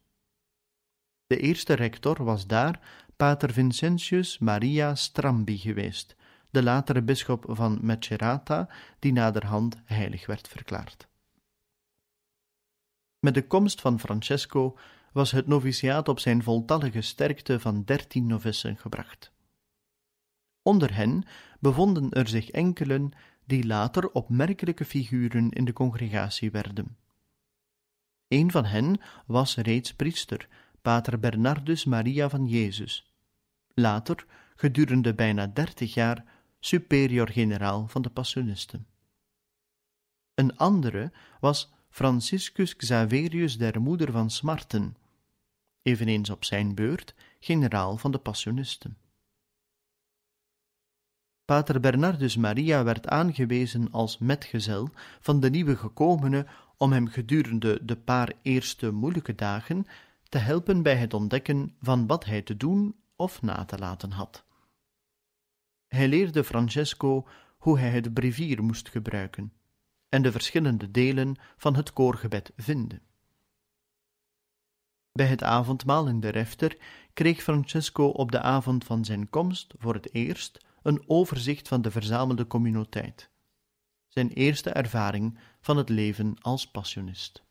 De 1.27 1.39
eerste 1.39 1.73
rector 1.73 2.23
was 2.23 2.47
daar 2.47 2.79
pater 3.15 3.53
Vincentius 3.53 4.37
Maria 4.37 4.95
Strambi 4.95 5.57
geweest, 5.57 6.15
de 6.49 6.63
latere 6.63 7.01
bisschop 7.01 7.45
van 7.47 7.79
Macerata, 7.81 8.69
die 8.99 9.13
naderhand 9.13 9.81
heilig 9.85 10.25
werd 10.25 10.47
verklaard. 10.47 11.07
Met 13.19 13.33
de 13.33 13.47
komst 13.47 13.81
van 13.81 13.99
Francesco 13.99 14.77
was 15.11 15.31
het 15.31 15.47
noviciaat 15.47 16.07
op 16.07 16.19
zijn 16.19 16.43
voltallige 16.43 17.01
sterkte 17.01 17.59
van 17.59 17.83
dertien 17.83 18.27
novissen 18.27 18.77
gebracht. 18.77 19.33
Onder 20.65 20.95
hen 20.95 21.23
bevonden 21.59 22.11
er 22.11 22.27
zich 22.27 22.49
enkelen 22.49 23.11
die 23.45 23.65
later 23.65 24.11
opmerkelijke 24.11 24.85
figuren 24.85 25.49
in 25.49 25.65
de 25.65 25.73
congregatie 25.73 26.51
werden. 26.51 26.97
Een 28.27 28.51
van 28.51 28.65
hen 28.65 28.99
was 29.25 29.55
reeds 29.55 29.93
priester, 29.93 30.47
pater 30.81 31.19
Bernardus 31.19 31.85
Maria 31.85 32.29
van 32.29 32.47
Jezus, 32.47 33.13
later, 33.73 34.25
gedurende 34.55 35.13
bijna 35.13 35.47
dertig 35.47 35.93
jaar, 35.93 36.25
superior-generaal 36.59 37.87
van 37.87 38.01
de 38.01 38.09
Passionisten. 38.09 38.87
Een 40.33 40.57
andere 40.57 41.11
was 41.39 41.71
Franciscus 41.89 42.75
Xaverius 42.75 43.57
der 43.57 43.81
Moeder 43.81 44.11
van 44.11 44.29
Smarten, 44.29 44.97
eveneens 45.81 46.29
op 46.29 46.45
zijn 46.45 46.75
beurt 46.75 47.15
generaal 47.39 47.97
van 47.97 48.11
de 48.11 48.17
Passionisten. 48.17 48.97
Pater 51.45 51.79
Bernardus 51.79 52.35
Maria 52.35 52.83
werd 52.83 53.07
aangewezen 53.07 53.91
als 53.91 54.17
metgezel 54.17 54.89
van 55.19 55.39
de 55.39 55.49
nieuwe 55.49 55.75
gekomene 55.75 56.45
om 56.77 56.91
hem 56.91 57.07
gedurende 57.07 57.79
de 57.81 57.95
paar 57.95 58.33
eerste 58.41 58.91
moeilijke 58.91 59.35
dagen 59.35 59.85
te 60.29 60.37
helpen 60.37 60.81
bij 60.81 60.95
het 60.95 61.13
ontdekken 61.13 61.75
van 61.81 62.07
wat 62.07 62.25
hij 62.25 62.41
te 62.41 62.57
doen 62.57 62.95
of 63.15 63.41
na 63.41 63.65
te 63.65 63.77
laten 63.77 64.11
had. 64.11 64.45
Hij 65.87 66.07
leerde 66.07 66.43
Francesco 66.43 67.27
hoe 67.57 67.79
hij 67.79 67.89
het 67.89 68.13
brevier 68.13 68.63
moest 68.63 68.89
gebruiken 68.89 69.53
en 70.09 70.21
de 70.21 70.31
verschillende 70.31 70.91
delen 70.91 71.35
van 71.57 71.75
het 71.75 71.93
koorgebed 71.93 72.51
vinden. 72.57 73.01
Bij 75.11 75.25
het 75.27 75.43
avondmaal 75.43 76.07
in 76.07 76.19
de 76.19 76.29
refter 76.29 76.77
kreeg 77.13 77.41
Francesco 77.41 78.07
op 78.07 78.31
de 78.31 78.41
avond 78.41 78.83
van 78.83 79.05
zijn 79.05 79.29
komst 79.29 79.73
voor 79.77 79.93
het 79.93 80.13
eerst 80.13 80.65
een 80.85 81.03
overzicht 81.07 81.67
van 81.67 81.81
de 81.81 81.91
verzamelde 81.91 82.47
communiteit, 82.47 83.29
zijn 84.07 84.29
eerste 84.29 84.69
ervaring 84.69 85.39
van 85.59 85.77
het 85.77 85.89
leven 85.89 86.35
als 86.41 86.71
passionist. 86.71 87.43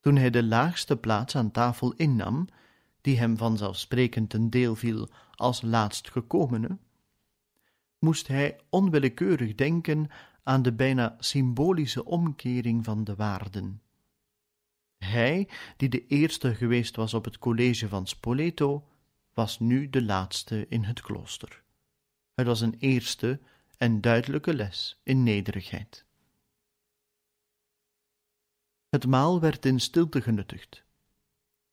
Toen 0.00 0.16
hij 0.16 0.30
de 0.30 0.42
laagste 0.42 0.96
plaats 0.96 1.36
aan 1.36 1.50
tafel 1.50 1.92
innam, 1.92 2.48
die 3.00 3.18
hem 3.18 3.36
vanzelfsprekend 3.36 4.30
ten 4.30 4.50
deel 4.50 4.76
viel 4.76 5.08
als 5.34 5.62
laatstgekomene, 5.62 6.78
moest 7.98 8.26
hij 8.26 8.60
onwillekeurig 8.68 9.54
denken 9.54 10.08
aan 10.42 10.62
de 10.62 10.72
bijna 10.72 11.16
symbolische 11.18 12.04
omkering 12.04 12.84
van 12.84 13.04
de 13.04 13.14
waarden. 13.14 13.82
Hij, 14.98 15.48
die 15.76 15.88
de 15.88 16.06
eerste 16.06 16.54
geweest 16.54 16.96
was 16.96 17.14
op 17.14 17.24
het 17.24 17.38
college 17.38 17.88
van 17.88 18.06
Spoleto, 18.06 18.84
was 19.36 19.58
nu 19.58 19.90
de 19.90 20.02
laatste 20.02 20.66
in 20.68 20.84
het 20.84 21.00
klooster. 21.00 21.62
Het 22.34 22.46
was 22.46 22.60
een 22.60 22.74
eerste 22.78 23.40
en 23.76 24.00
duidelijke 24.00 24.54
les 24.54 25.00
in 25.02 25.22
nederigheid. 25.22 26.04
Het 28.88 29.06
maal 29.06 29.40
werd 29.40 29.64
in 29.66 29.80
stilte 29.80 30.20
genuttigd. 30.20 30.84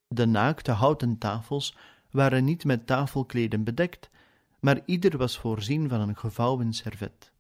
De 0.08 0.26
naakte 0.26 0.72
houten 0.72 1.18
tafels 1.18 1.78
waren 2.12 2.44
niet 2.44 2.66
met 2.66 2.88
tafelkleden 2.88 3.64
bedekt, 3.64 4.10
maar 4.60 4.82
ieder 4.86 5.18
was 5.18 5.38
voorzien 5.38 5.90
van 5.90 6.02
een 6.02 6.18
gevouwen 6.18 6.74
servet. 6.74 7.32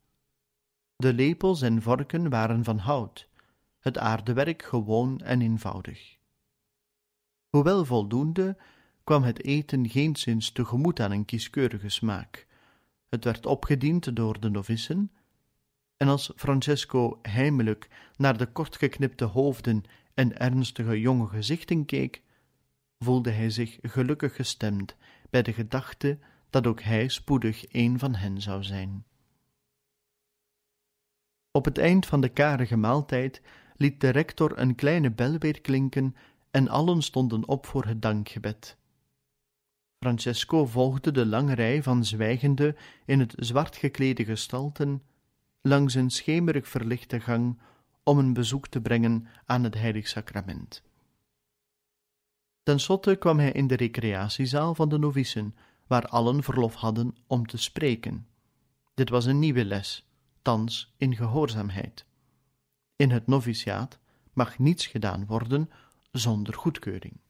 De 0.95 1.13
lepels 1.13 1.61
en 1.61 1.81
vorken 1.81 2.29
waren 2.29 2.63
van 2.63 2.77
hout, 2.77 3.29
het 3.79 3.97
aardewerk 3.97 4.63
gewoon 4.63 5.19
en 5.19 5.41
eenvoudig. 5.41 6.17
Hoewel 7.49 7.85
voldoende, 7.85 8.57
kwam 9.03 9.23
het 9.23 9.43
eten 9.43 9.89
geenszins 9.89 10.51
tegemoet 10.51 10.99
aan 10.99 11.11
een 11.11 11.25
kieskeurige 11.25 11.89
smaak. 11.89 12.47
Het 13.09 13.23
werd 13.23 13.45
opgediend 13.45 14.15
door 14.15 14.39
de 14.39 14.49
novissen, 14.49 15.11
en 15.97 16.07
als 16.07 16.31
Francesco 16.35 17.19
heimelijk 17.21 17.89
naar 18.17 18.37
de 18.37 18.45
kortgeknipte 18.45 19.25
hoofden 19.25 19.83
en 20.13 20.39
ernstige 20.39 20.99
jonge 20.99 21.27
gezichten 21.27 21.85
keek, 21.85 22.21
voelde 22.99 23.31
hij 23.31 23.49
zich 23.49 23.77
gelukkig 23.81 24.35
gestemd 24.35 24.95
bij 25.29 25.41
de 25.41 25.53
gedachte 25.53 26.19
dat 26.49 26.67
ook 26.67 26.81
hij 26.81 27.07
spoedig 27.07 27.65
een 27.73 27.99
van 27.99 28.15
hen 28.15 28.41
zou 28.41 28.63
zijn. 28.63 29.05
Op 31.51 31.65
het 31.65 31.77
eind 31.77 32.05
van 32.05 32.21
de 32.21 32.29
karige 32.29 32.77
maaltijd 32.77 33.41
liet 33.75 34.01
de 34.01 34.09
rector 34.09 34.59
een 34.59 34.75
kleine 34.75 35.11
bel 35.11 35.37
weer 35.37 35.61
klinken 35.61 36.15
en 36.51 36.67
allen 36.67 37.01
stonden 37.01 37.47
op 37.47 37.65
voor 37.65 37.85
het 37.85 38.01
dankgebed. 38.01 38.77
Francesco 40.03 40.65
volgde 40.65 41.11
de 41.11 41.25
lange 41.25 41.53
rij 41.53 41.83
van 41.83 42.05
zwijgende, 42.05 42.75
in 43.05 43.19
het 43.19 43.33
zwart 43.35 43.75
geklede 43.75 44.25
gestalten 44.25 45.03
langs 45.61 45.93
een 45.93 46.09
schemerig 46.09 46.67
verlichte 46.67 47.19
gang 47.19 47.59
om 48.03 48.17
een 48.17 48.33
bezoek 48.33 48.67
te 48.67 48.81
brengen 48.81 49.27
aan 49.45 49.63
het 49.63 49.73
heilig 49.73 50.07
sacrament. 50.07 50.83
Ten 52.63 52.79
slotte 52.79 53.15
kwam 53.15 53.39
hij 53.39 53.51
in 53.51 53.67
de 53.67 53.75
recreatiezaal 53.75 54.75
van 54.75 54.89
de 54.89 54.97
novicen, 54.97 55.55
waar 55.87 56.07
allen 56.07 56.43
verlof 56.43 56.73
hadden 56.73 57.15
om 57.27 57.45
te 57.45 57.57
spreken. 57.57 58.27
Dit 58.93 59.09
was 59.09 59.25
een 59.25 59.39
nieuwe 59.39 59.65
les, 59.65 60.07
thans 60.41 60.93
in 60.97 61.15
gehoorzaamheid. 61.15 62.05
In 62.95 63.11
het 63.11 63.27
noviciaat 63.27 63.99
mag 64.33 64.59
niets 64.59 64.85
gedaan 64.87 65.25
worden 65.25 65.69
zonder 66.11 66.53
goedkeuring. 66.53 67.22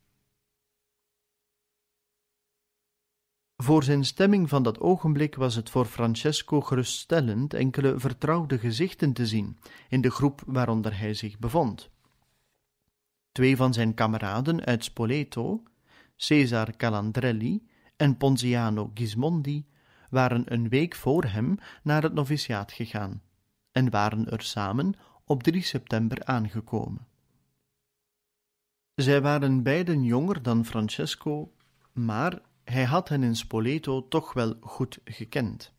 Voor 3.63 3.83
zijn 3.83 4.05
stemming 4.05 4.49
van 4.49 4.63
dat 4.63 4.79
ogenblik 4.79 5.35
was 5.35 5.55
het 5.55 5.69
voor 5.69 5.85
Francesco 5.85 6.61
geruststellend 6.61 7.53
enkele 7.53 7.99
vertrouwde 7.99 8.59
gezichten 8.59 9.13
te 9.13 9.27
zien 9.27 9.57
in 9.89 10.01
de 10.01 10.11
groep 10.11 10.41
waaronder 10.45 10.99
hij 10.99 11.13
zich 11.13 11.39
bevond. 11.39 11.89
Twee 13.31 13.55
van 13.55 13.73
zijn 13.73 13.93
kameraden 13.93 14.65
uit 14.65 14.83
Spoleto, 14.83 15.63
Cesar 16.15 16.75
Calandrelli 16.75 17.67
en 17.95 18.17
Ponziano 18.17 18.91
Gismondi, 18.93 19.65
waren 20.09 20.53
een 20.53 20.69
week 20.69 20.95
voor 20.95 21.23
hem 21.23 21.57
naar 21.83 22.03
het 22.03 22.13
noviciaat 22.13 22.71
gegaan 22.71 23.21
en 23.71 23.89
waren 23.89 24.29
er 24.29 24.41
samen 24.41 24.93
op 25.25 25.43
3 25.43 25.61
september 25.61 26.25
aangekomen. 26.25 27.07
Zij 28.95 29.21
waren 29.21 29.63
beiden 29.63 30.03
jonger 30.03 30.41
dan 30.41 30.65
Francesco, 30.65 31.53
maar 31.91 32.41
hij 32.63 32.83
had 32.83 33.09
hen 33.09 33.23
in 33.23 33.35
Spoleto 33.35 34.07
toch 34.07 34.33
wel 34.33 34.57
goed 34.61 34.99
gekend. 35.03 35.73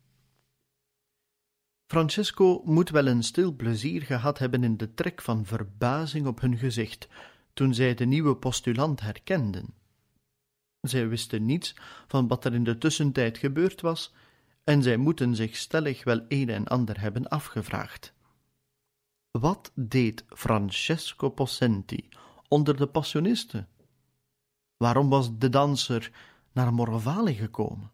Francesco 1.87 2.61
moet 2.65 2.89
wel 2.89 3.07
een 3.07 3.23
stil 3.23 3.55
plezier 3.55 4.01
gehad 4.01 4.39
hebben 4.39 4.63
in 4.63 4.77
de 4.77 4.93
trek 4.93 5.21
van 5.21 5.45
verbazing 5.45 6.27
op 6.27 6.41
hun 6.41 6.57
gezicht 6.57 7.07
toen 7.53 7.73
zij 7.73 7.93
de 7.93 8.05
nieuwe 8.05 8.35
postulant 8.35 9.01
herkenden. 9.01 9.73
Zij 10.81 11.07
wisten 11.07 11.45
niets 11.45 11.75
van 12.07 12.27
wat 12.27 12.45
er 12.45 12.53
in 12.53 12.63
de 12.63 12.77
tussentijd 12.77 13.37
gebeurd 13.37 13.81
was, 13.81 14.13
en 14.63 14.83
zij 14.83 14.97
moeten 14.97 15.35
zich 15.35 15.55
stellig 15.55 16.03
wel 16.03 16.25
een 16.27 16.49
en 16.49 16.67
ander 16.67 17.01
hebben 17.01 17.27
afgevraagd. 17.27 18.13
Wat 19.31 19.71
deed 19.75 20.25
Francesco 20.27 21.29
Possenti 21.29 22.09
onder 22.47 22.77
de 22.77 22.87
passionisten? 22.87 23.67
Waarom 24.77 25.09
was 25.09 25.37
de 25.37 25.49
danser 25.49 26.11
naar 26.55 26.73
Morvale 26.73 27.33
gekomen? 27.33 27.91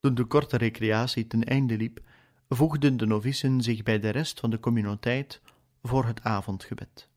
Toen 0.00 0.14
de 0.14 0.24
korte 0.24 0.56
recreatie 0.56 1.26
ten 1.26 1.44
einde 1.44 1.76
liep, 1.76 2.00
voegden 2.48 2.96
de 2.96 3.06
novicen 3.06 3.60
zich 3.60 3.82
bij 3.82 4.00
de 4.00 4.08
rest 4.08 4.40
van 4.40 4.50
de 4.50 4.60
communiteit 4.60 5.40
voor 5.82 6.04
het 6.04 6.22
avondgebed. 6.22 7.08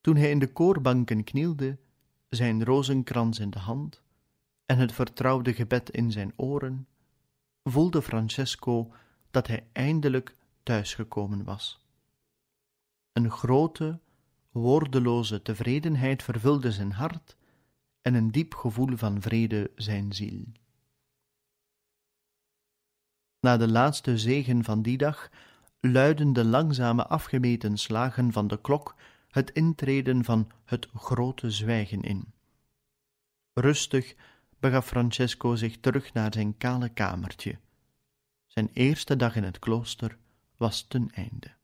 Toen 0.00 0.16
hij 0.16 0.30
in 0.30 0.38
de 0.38 0.52
koorbanken 0.52 1.24
knielde, 1.24 1.78
zijn 2.28 2.64
rozenkrans 2.64 3.38
in 3.38 3.50
de 3.50 3.58
hand 3.58 4.02
en 4.66 4.78
het 4.78 4.92
vertrouwde 4.92 5.54
gebed 5.54 5.90
in 5.90 6.12
zijn 6.12 6.32
oren, 6.36 6.88
voelde 7.64 8.02
Francesco 8.02 8.92
dat 9.30 9.46
hij 9.46 9.66
eindelijk 9.72 10.36
thuisgekomen 10.62 11.44
was. 11.44 11.86
Een 13.12 13.30
grote, 13.30 14.00
woordeloze 14.50 15.42
tevredenheid 15.42 16.22
vervulde 16.22 16.72
zijn 16.72 16.92
hart 16.92 17.38
en 18.02 18.14
een 18.14 18.30
diep 18.30 18.54
gevoel 18.54 18.96
van 18.96 19.20
vrede 19.20 19.70
zijn 19.74 20.12
ziel. 20.12 20.44
Na 23.40 23.56
de 23.56 23.68
laatste 23.68 24.18
zegen 24.18 24.64
van 24.64 24.82
die 24.82 24.96
dag 24.96 25.30
luiden 25.80 26.32
de 26.32 26.44
langzame 26.44 27.06
afgemeten 27.06 27.76
slagen 27.76 28.32
van 28.32 28.46
de 28.46 28.60
klok 28.60 28.96
het 29.28 29.50
intreden 29.50 30.24
van 30.24 30.50
het 30.64 30.88
grote 30.94 31.50
zwijgen 31.50 32.02
in. 32.02 32.32
Rustig 33.52 34.14
begaf 34.58 34.86
Francesco 34.86 35.56
zich 35.56 35.80
terug 35.80 36.12
naar 36.12 36.32
zijn 36.32 36.56
kale 36.56 36.88
kamertje. 36.88 37.58
Zijn 38.46 38.70
eerste 38.72 39.16
dag 39.16 39.36
in 39.36 39.44
het 39.44 39.58
klooster 39.58 40.18
was 40.56 40.82
ten 40.82 41.10
einde. 41.10 41.59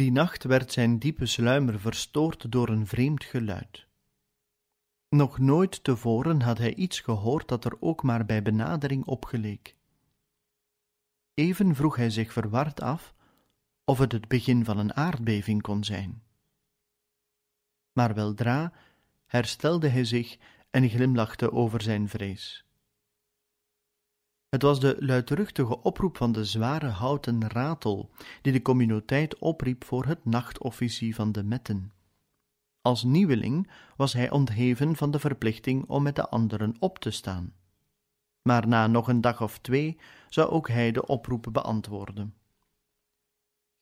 Die 0.00 0.12
nacht 0.12 0.44
werd 0.44 0.72
zijn 0.72 0.98
diepe 0.98 1.26
sluimer 1.26 1.80
verstoord 1.80 2.52
door 2.52 2.68
een 2.68 2.86
vreemd 2.86 3.24
geluid. 3.24 3.86
Nog 5.08 5.38
nooit 5.38 5.84
tevoren 5.84 6.42
had 6.42 6.58
hij 6.58 6.74
iets 6.74 7.00
gehoord 7.00 7.48
dat 7.48 7.64
er 7.64 7.76
ook 7.80 8.02
maar 8.02 8.26
bij 8.26 8.42
benadering 8.42 9.04
opgeleek. 9.04 9.76
Even 11.34 11.74
vroeg 11.74 11.96
hij 11.96 12.10
zich 12.10 12.32
verward 12.32 12.80
af 12.80 13.14
of 13.84 13.98
het 13.98 14.12
het 14.12 14.28
begin 14.28 14.64
van 14.64 14.78
een 14.78 14.94
aardbeving 14.94 15.62
kon 15.62 15.84
zijn. 15.84 16.22
Maar 17.92 18.14
weldra 18.14 18.72
herstelde 19.26 19.88
hij 19.88 20.04
zich 20.04 20.38
en 20.70 20.88
glimlachte 20.88 21.52
over 21.52 21.82
zijn 21.82 22.08
vrees. 22.08 22.64
Het 24.50 24.62
was 24.62 24.80
de 24.80 24.96
luidruchtige 24.98 25.82
oproep 25.82 26.16
van 26.16 26.32
de 26.32 26.44
zware 26.44 26.86
houten 26.86 27.48
ratel 27.48 28.10
die 28.42 28.52
de 28.52 28.62
communiteit 28.62 29.38
opriep 29.38 29.84
voor 29.84 30.04
het 30.06 30.24
nachtofficie 30.24 31.14
van 31.14 31.32
de 31.32 31.42
metten. 31.42 31.92
Als 32.82 33.02
nieuweling 33.02 33.70
was 33.96 34.12
hij 34.12 34.30
ontheven 34.30 34.96
van 34.96 35.10
de 35.10 35.18
verplichting 35.18 35.84
om 35.86 36.02
met 36.02 36.16
de 36.16 36.28
anderen 36.28 36.76
op 36.78 36.98
te 36.98 37.10
staan. 37.10 37.54
Maar 38.42 38.68
na 38.68 38.86
nog 38.86 39.08
een 39.08 39.20
dag 39.20 39.42
of 39.42 39.58
twee 39.58 39.98
zou 40.28 40.50
ook 40.50 40.68
hij 40.68 40.92
de 40.92 41.06
oproep 41.06 41.46
beantwoorden. 41.52 42.34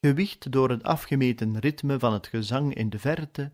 Gewicht 0.01 0.53
door 0.53 0.71
het 0.71 0.83
afgemeten 0.83 1.59
ritme 1.59 1.99
van 1.99 2.13
het 2.13 2.27
gezang 2.27 2.75
in 2.75 2.91
de 2.91 2.99
verte, 2.99 3.53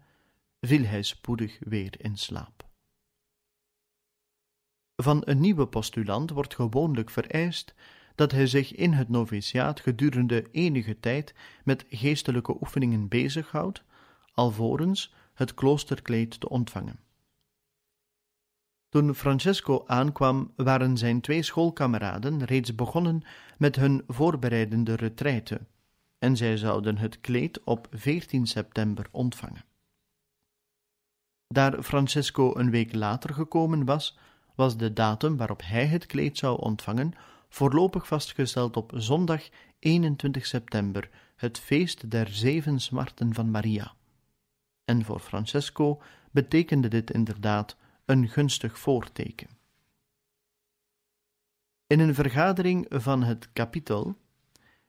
viel 0.60 0.84
hij 0.84 1.02
spoedig 1.02 1.58
weer 1.60 1.94
in 1.98 2.16
slaap. 2.16 2.63
Van 4.96 5.22
een 5.24 5.40
nieuwe 5.40 5.66
postulant 5.66 6.30
wordt 6.30 6.54
gewoonlijk 6.54 7.10
vereist 7.10 7.74
dat 8.14 8.32
hij 8.32 8.46
zich 8.46 8.74
in 8.74 8.92
het 8.92 9.08
noviciaat 9.08 9.80
gedurende 9.80 10.50
enige 10.50 11.00
tijd 11.00 11.34
met 11.64 11.84
geestelijke 11.88 12.56
oefeningen 12.60 13.08
bezighoudt, 13.08 13.82
alvorens 14.32 15.14
het 15.34 15.54
kloosterkleed 15.54 16.40
te 16.40 16.48
ontvangen. 16.48 17.00
Toen 18.88 19.14
Francesco 19.14 19.84
aankwam, 19.86 20.52
waren 20.56 20.96
zijn 20.96 21.20
twee 21.20 21.42
schoolkameraden 21.42 22.44
reeds 22.44 22.74
begonnen 22.74 23.22
met 23.58 23.76
hun 23.76 24.02
voorbereidende 24.06 24.94
retraite, 24.94 25.60
en 26.18 26.36
zij 26.36 26.56
zouden 26.56 26.96
het 26.98 27.20
kleed 27.20 27.64
op 27.64 27.86
14 27.90 28.46
september 28.46 29.06
ontvangen. 29.10 29.64
Daar 31.46 31.82
Francesco 31.82 32.56
een 32.56 32.70
week 32.70 32.94
later 32.94 33.34
gekomen 33.34 33.84
was, 33.84 34.18
was 34.54 34.76
de 34.76 34.92
datum 34.92 35.36
waarop 35.36 35.60
hij 35.64 35.86
het 35.86 36.06
kleed 36.06 36.38
zou 36.38 36.60
ontvangen 36.60 37.12
voorlopig 37.48 38.06
vastgesteld 38.06 38.76
op 38.76 38.92
zondag 38.94 39.48
21 39.78 40.46
september, 40.46 41.10
het 41.36 41.58
feest 41.58 42.10
der 42.10 42.28
zeven 42.28 42.80
smarten 42.80 43.34
van 43.34 43.50
Maria. 43.50 43.94
En 44.84 45.04
voor 45.04 45.20
Francesco 45.20 46.02
betekende 46.30 46.88
dit 46.88 47.10
inderdaad 47.10 47.76
een 48.04 48.28
gunstig 48.28 48.78
voorteken. 48.78 49.48
In 51.86 52.00
een 52.00 52.14
vergadering 52.14 52.86
van 52.88 53.22
het 53.22 53.52
kapittel 53.52 54.16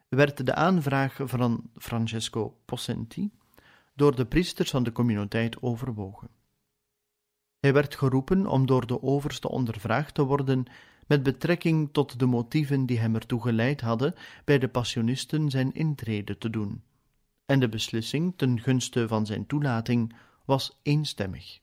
werd 0.09 0.45
de 0.45 0.55
aanvraag 0.55 1.19
van 1.23 1.69
Francesco 1.75 2.57
Possenti 2.65 3.31
door 3.93 4.15
de 4.15 4.25
priesters 4.25 4.69
van 4.69 4.83
de 4.83 4.91
communiteit 4.91 5.61
overwogen. 5.61 6.29
Hij 7.65 7.73
werd 7.73 7.95
geroepen 7.95 8.47
om 8.47 8.65
door 8.65 8.87
de 8.87 9.01
overste 9.01 9.49
ondervraagd 9.49 10.13
te 10.13 10.23
worden 10.23 10.65
met 11.07 11.23
betrekking 11.23 11.89
tot 11.91 12.19
de 12.19 12.25
motieven 12.25 12.85
die 12.85 12.99
hem 12.99 13.15
ertoe 13.15 13.41
geleid 13.41 13.81
hadden 13.81 14.15
bij 14.43 14.59
de 14.59 14.67
passionisten 14.67 15.49
zijn 15.49 15.73
intrede 15.73 16.37
te 16.37 16.49
doen, 16.49 16.83
en 17.45 17.59
de 17.59 17.69
beslissing 17.69 18.33
ten 18.35 18.59
gunste 18.59 19.07
van 19.07 19.25
zijn 19.25 19.45
toelating 19.45 20.15
was 20.45 20.79
eenstemmig. 20.81 21.59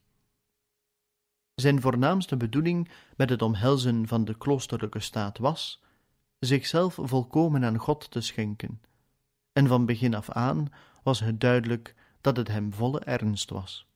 Zijn 1.54 1.80
voornaamste 1.80 2.36
bedoeling 2.36 2.88
met 3.16 3.30
het 3.30 3.42
omhelzen 3.42 4.08
van 4.08 4.24
de 4.24 4.38
kloosterlijke 4.38 5.00
staat 5.00 5.38
was 5.38 5.82
zichzelf 6.38 6.98
volkomen 7.02 7.64
aan 7.64 7.78
God 7.78 8.10
te 8.10 8.20
schenken, 8.20 8.82
en 9.52 9.66
van 9.66 9.86
begin 9.86 10.14
af 10.14 10.30
aan 10.30 10.72
was 11.02 11.20
het 11.20 11.40
duidelijk 11.40 11.94
dat 12.20 12.36
het 12.36 12.48
hem 12.48 12.72
volle 12.72 13.00
ernst 13.00 13.50
was. 13.50 13.91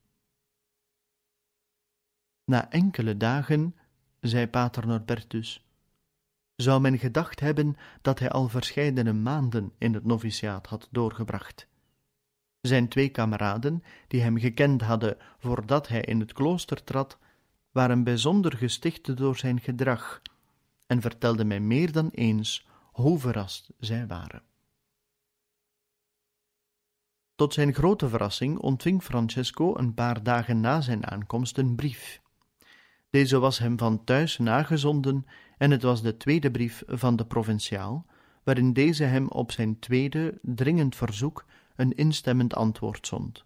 Na 2.47 2.71
enkele 2.71 3.17
dagen, 3.17 3.75
zei 4.21 4.47
pater 4.47 4.87
Norbertus, 4.87 5.67
zou 6.57 6.81
men 6.81 6.99
gedacht 6.99 7.41
hebben 7.41 7.77
dat 8.03 8.19
hij 8.19 8.31
al 8.31 8.49
verscheidene 8.49 9.13
maanden 9.13 9.73
in 9.79 9.95
het 9.95 10.05
noviciaat 10.05 10.67
had 10.67 10.89
doorgebracht. 10.91 11.67
Zijn 12.61 12.89
twee 12.89 13.09
kameraden, 13.09 13.83
die 14.09 14.21
hem 14.21 14.39
gekend 14.39 14.83
hadden 14.83 15.17
voordat 15.39 15.89
hij 15.89 16.01
in 16.01 16.21
het 16.21 16.33
klooster 16.33 16.85
trad, 16.85 17.19
waren 17.71 18.05
bijzonder 18.05 18.57
gesticht 18.57 19.17
door 19.17 19.37
zijn 19.37 19.61
gedrag 19.61 20.23
en 20.87 21.01
vertelden 21.01 21.47
mij 21.47 21.61
meer 21.61 21.93
dan 21.93 22.09
eens 22.11 22.67
hoe 22.93 23.19
verrast 23.19 23.71
zij 23.79 24.07
waren. 24.07 24.43
Tot 27.35 27.55
zijn 27.55 27.75
grote 27.75 28.09
verrassing 28.09 28.59
ontving 28.59 29.03
Francesco 29.03 29.77
een 29.77 29.95
paar 29.95 30.23
dagen 30.23 30.61
na 30.61 30.81
zijn 30.81 31.07
aankomst 31.07 31.59
een 31.59 31.75
brief. 31.75 32.25
Deze 33.17 33.39
was 33.39 33.59
hem 33.59 33.79
van 33.79 34.05
thuis 34.05 34.39
nagezonden 34.39 35.27
en 35.59 35.71
het 35.71 35.83
was 35.83 36.03
de 36.03 36.17
tweede 36.17 36.51
brief 36.51 36.83
van 36.87 37.17
de 37.17 37.27
provinciaal, 37.27 38.07
waarin 38.43 38.73
deze 38.73 39.05
hem 39.05 39.29
op 39.29 39.53
zijn 39.53 39.79
tweede, 39.79 40.39
dringend 40.43 40.97
verzoek 40.97 41.45
een 41.77 41.93
instemmend 41.93 42.55
antwoord 42.55 43.07
zond. 43.07 43.45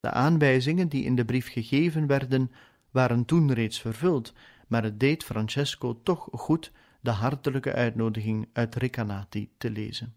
De 0.00 0.10
aanwijzingen 0.10 0.88
die 0.88 1.04
in 1.04 1.14
de 1.14 1.24
brief 1.24 1.52
gegeven 1.52 2.06
werden, 2.06 2.50
waren 2.90 3.24
toen 3.24 3.52
reeds 3.52 3.80
vervuld, 3.80 4.32
maar 4.68 4.82
het 4.82 5.00
deed 5.00 5.24
Francesco 5.24 6.02
toch 6.02 6.28
goed 6.30 6.72
de 7.00 7.10
hartelijke 7.10 7.72
uitnodiging 7.72 8.48
uit 8.52 8.74
Recanati 8.74 9.52
te 9.58 9.70
lezen. 9.70 10.14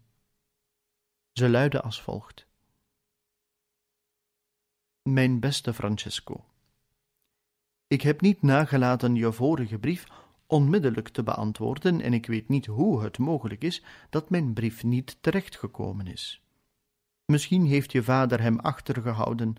Ze 1.32 1.48
luidde 1.48 1.82
als 1.82 2.02
volgt: 2.02 2.46
Mijn 5.02 5.40
beste 5.40 5.74
Francesco, 5.74 6.44
ik 7.88 8.02
heb 8.02 8.20
niet 8.20 8.42
nagelaten 8.42 9.14
je 9.14 9.32
vorige 9.32 9.78
brief 9.78 10.06
onmiddellijk 10.46 11.08
te 11.08 11.22
beantwoorden 11.22 12.00
en 12.00 12.12
ik 12.12 12.26
weet 12.26 12.48
niet 12.48 12.66
hoe 12.66 13.02
het 13.02 13.18
mogelijk 13.18 13.62
is 13.64 13.84
dat 14.10 14.30
mijn 14.30 14.52
brief 14.52 14.84
niet 14.84 15.16
terechtgekomen 15.20 16.06
is. 16.06 16.42
Misschien 17.24 17.66
heeft 17.66 17.92
je 17.92 18.02
vader 18.02 18.40
hem 18.40 18.58
achtergehouden, 18.58 19.54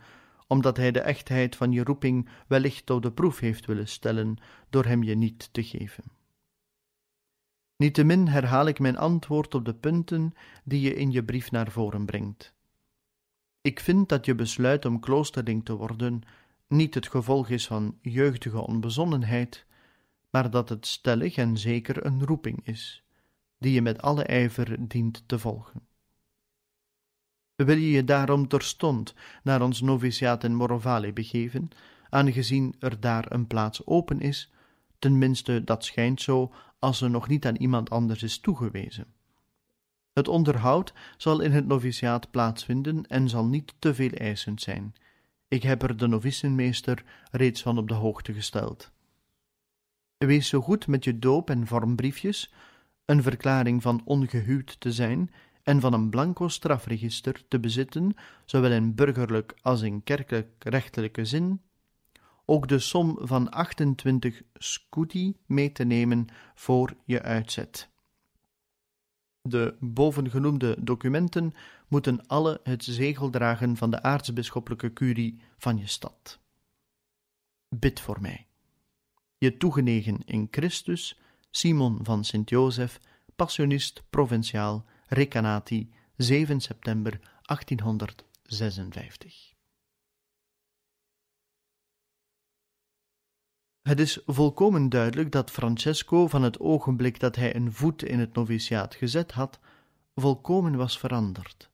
omdat 0.47 0.77
hij 0.77 0.91
de 0.91 1.01
echtheid 1.01 1.55
van 1.55 1.71
je 1.71 1.83
roeping 1.83 2.29
wellicht 2.47 2.89
op 2.89 3.01
de 3.01 3.11
proef 3.11 3.39
heeft 3.39 3.65
willen 3.65 3.87
stellen 3.87 4.37
door 4.69 4.85
hem 4.85 5.03
je 5.03 5.15
niet 5.15 5.53
te 5.53 5.63
geven. 5.63 6.03
Niettemin 7.75 8.27
herhaal 8.27 8.67
ik 8.67 8.79
mijn 8.79 8.97
antwoord 8.97 9.55
op 9.55 9.65
de 9.65 9.75
punten 9.75 10.33
die 10.63 10.81
je 10.81 10.95
in 10.95 11.11
je 11.11 11.23
brief 11.23 11.51
naar 11.51 11.71
voren 11.71 12.05
brengt. 12.05 12.53
Ik 13.61 13.79
vind 13.79 14.09
dat 14.09 14.25
je 14.25 14.35
besluit 14.35 14.85
om 14.85 14.99
kloosterling 14.99 15.65
te 15.65 15.75
worden 15.75 16.21
niet 16.69 16.93
het 16.93 17.07
gevolg 17.07 17.49
is 17.49 17.67
van 17.67 17.97
jeugdige 18.01 18.59
onbezonnenheid, 18.59 19.65
maar 20.29 20.49
dat 20.49 20.69
het 20.69 20.85
stellig 20.85 21.35
en 21.35 21.57
zeker 21.57 22.05
een 22.05 22.25
roeping 22.25 22.59
is, 22.63 23.03
die 23.57 23.73
je 23.73 23.81
met 23.81 24.01
alle 24.01 24.23
ijver 24.23 24.87
dient 24.87 25.23
te 25.25 25.39
volgen. 25.39 25.87
Wil 27.55 27.77
je 27.77 27.91
je 27.91 28.03
daarom 28.03 28.47
terstond 28.47 29.15
naar 29.43 29.61
ons 29.61 29.81
noviciaat 29.81 30.43
in 30.43 30.55
Morovale 30.55 31.13
begeven, 31.13 31.69
aangezien 32.09 32.75
er 32.79 32.99
daar 32.99 33.31
een 33.31 33.47
plaats 33.47 33.85
open 33.85 34.19
is, 34.19 34.51
tenminste 34.99 35.63
dat 35.63 35.85
schijnt 35.85 36.21
zo, 36.21 36.53
als 36.79 37.01
er 37.01 37.09
nog 37.09 37.27
niet 37.27 37.45
aan 37.45 37.55
iemand 37.55 37.89
anders 37.89 38.23
is 38.23 38.39
toegewezen. 38.39 39.13
Het 40.13 40.27
onderhoud 40.27 40.93
zal 41.17 41.39
in 41.39 41.51
het 41.51 41.67
noviciaat 41.67 42.31
plaatsvinden 42.31 43.05
en 43.07 43.29
zal 43.29 43.45
niet 43.45 43.73
te 43.79 43.93
veel 43.93 44.11
eisend 44.11 44.61
zijn, 44.61 44.93
ik 45.49 45.63
heb 45.63 45.83
er 45.83 45.97
de 45.97 46.07
novicenmeester 46.07 47.03
reeds 47.31 47.61
van 47.61 47.77
op 47.77 47.87
de 47.87 47.93
hoogte 47.93 48.33
gesteld. 48.33 48.91
Wees 50.17 50.47
zo 50.47 50.61
goed 50.61 50.87
met 50.87 51.03
je 51.03 51.19
doop- 51.19 51.49
en 51.49 51.67
vormbriefjes, 51.67 52.53
een 53.05 53.23
verklaring 53.23 53.81
van 53.81 54.01
ongehuwd 54.05 54.79
te 54.79 54.91
zijn 54.91 55.31
en 55.63 55.79
van 55.79 55.93
een 55.93 56.09
blanco 56.09 56.47
strafregister 56.47 57.47
te 57.47 57.59
bezitten, 57.59 58.15
zowel 58.45 58.71
in 58.71 58.95
burgerlijk 58.95 59.57
als 59.61 59.81
in 59.81 60.03
kerkelijk-rechtelijke 60.03 61.25
zin, 61.25 61.61
ook 62.45 62.67
de 62.67 62.79
som 62.79 63.17
van 63.21 63.49
28 63.49 64.41
scudi 64.53 65.37
mee 65.45 65.71
te 65.71 65.83
nemen 65.83 66.27
voor 66.55 66.95
je 67.05 67.21
uitzet. 67.21 67.88
De 69.41 69.75
bovengenoemde 69.79 70.75
documenten 70.79 71.53
moeten 71.87 72.27
alle 72.27 72.59
het 72.63 72.83
zegel 72.83 73.29
dragen 73.29 73.77
van 73.77 73.91
de 73.91 74.01
aartsbisschoppelijke 74.01 74.93
curie 74.93 75.39
van 75.57 75.77
je 75.77 75.87
stad. 75.87 76.39
Bid 77.75 77.99
voor 77.99 78.21
mij. 78.21 78.47
Je 79.37 79.57
toegenegen 79.57 80.19
in 80.25 80.47
Christus, 80.51 81.19
Simon 81.49 81.99
van 82.01 82.23
Sint-Jozef, 82.23 82.99
passionist 83.35 84.03
provinciaal, 84.09 84.85
Recanati, 85.07 85.93
7 86.15 86.61
september 86.61 87.19
1856. 87.41 89.58
Het 93.89 93.99
is 93.99 94.21
volkomen 94.25 94.89
duidelijk 94.89 95.31
dat 95.31 95.51
Francesco 95.51 96.27
van 96.27 96.43
het 96.43 96.59
ogenblik 96.59 97.19
dat 97.19 97.35
hij 97.35 97.55
een 97.55 97.73
voet 97.73 98.03
in 98.03 98.19
het 98.19 98.33
noviciaat 98.33 98.95
gezet 98.95 99.31
had, 99.31 99.59
volkomen 100.15 100.75
was 100.75 100.99
veranderd. 100.99 101.69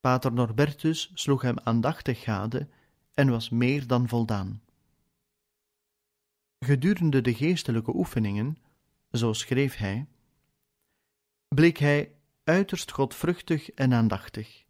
Pater 0.00 0.32
Norbertus 0.32 1.10
sloeg 1.14 1.42
hem 1.42 1.58
aandachtig 1.58 2.22
gade 2.22 2.68
en 3.14 3.30
was 3.30 3.50
meer 3.50 3.86
dan 3.86 4.08
voldaan. 4.08 4.62
Gedurende 6.58 7.20
de 7.20 7.34
geestelijke 7.34 7.96
oefeningen, 7.96 8.58
zo 9.12 9.32
schreef 9.32 9.76
hij, 9.76 10.06
bleek 11.48 11.78
hij 11.78 12.12
uiterst 12.44 12.92
godvruchtig 12.92 13.70
en 13.70 13.94
aandachtig. 13.94 14.64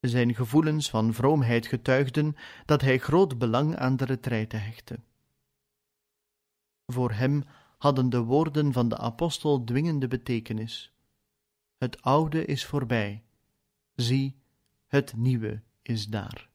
Zijn 0.00 0.34
gevoelens 0.34 0.90
van 0.90 1.14
vroomheid 1.14 1.66
getuigden 1.66 2.36
dat 2.64 2.80
hij 2.80 2.98
groot 2.98 3.38
belang 3.38 3.76
aan 3.76 3.96
de 3.96 4.04
retraite 4.04 4.56
hechtte. 4.56 4.98
Voor 6.92 7.12
hem 7.12 7.44
hadden 7.78 8.10
de 8.10 8.22
woorden 8.22 8.72
van 8.72 8.88
de 8.88 8.98
apostel 8.98 9.64
dwingende 9.64 10.08
betekenis. 10.08 10.92
Het 11.78 12.02
oude 12.02 12.44
is 12.44 12.64
voorbij, 12.64 13.22
zie, 13.94 14.36
het 14.86 15.16
nieuwe 15.16 15.62
is 15.82 16.06
daar. 16.06 16.48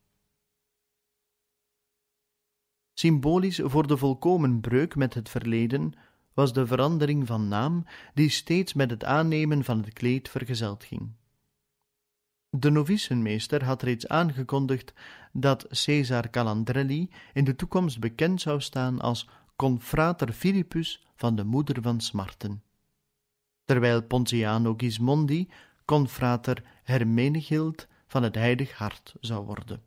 Symbolisch 2.93 3.59
voor 3.63 3.87
de 3.87 3.97
volkomen 3.97 4.61
breuk 4.61 4.95
met 4.95 5.13
het 5.13 5.29
verleden 5.29 5.93
was 6.33 6.53
de 6.53 6.67
verandering 6.67 7.27
van 7.27 7.47
naam 7.47 7.85
die 8.13 8.29
steeds 8.29 8.73
met 8.73 8.89
het 8.89 9.03
aannemen 9.03 9.63
van 9.63 9.77
het 9.77 9.93
kleed 9.93 10.29
vergezeld 10.29 10.83
ging. 10.83 11.11
De 12.49 12.69
novicenmeester 12.69 13.63
had 13.63 13.81
reeds 13.81 14.07
aangekondigd 14.07 14.93
dat 15.31 15.67
Caesar 15.85 16.29
Calandrelli 16.29 17.09
in 17.33 17.43
de 17.43 17.55
toekomst 17.55 17.99
bekend 17.99 18.41
zou 18.41 18.61
staan 18.61 19.01
als 19.01 19.29
confrater 19.55 20.33
Philippus 20.33 21.05
van 21.15 21.35
de 21.35 21.43
moeder 21.43 21.81
van 21.81 22.01
smarten, 22.01 22.63
terwijl 23.65 24.03
Pontiano 24.03 24.73
Gismondi 24.77 25.49
confrater 25.85 26.63
Hermenegild 26.83 27.87
van 28.07 28.23
het 28.23 28.35
heilig 28.35 28.71
hart 28.71 29.15
zou 29.19 29.45
worden. 29.45 29.83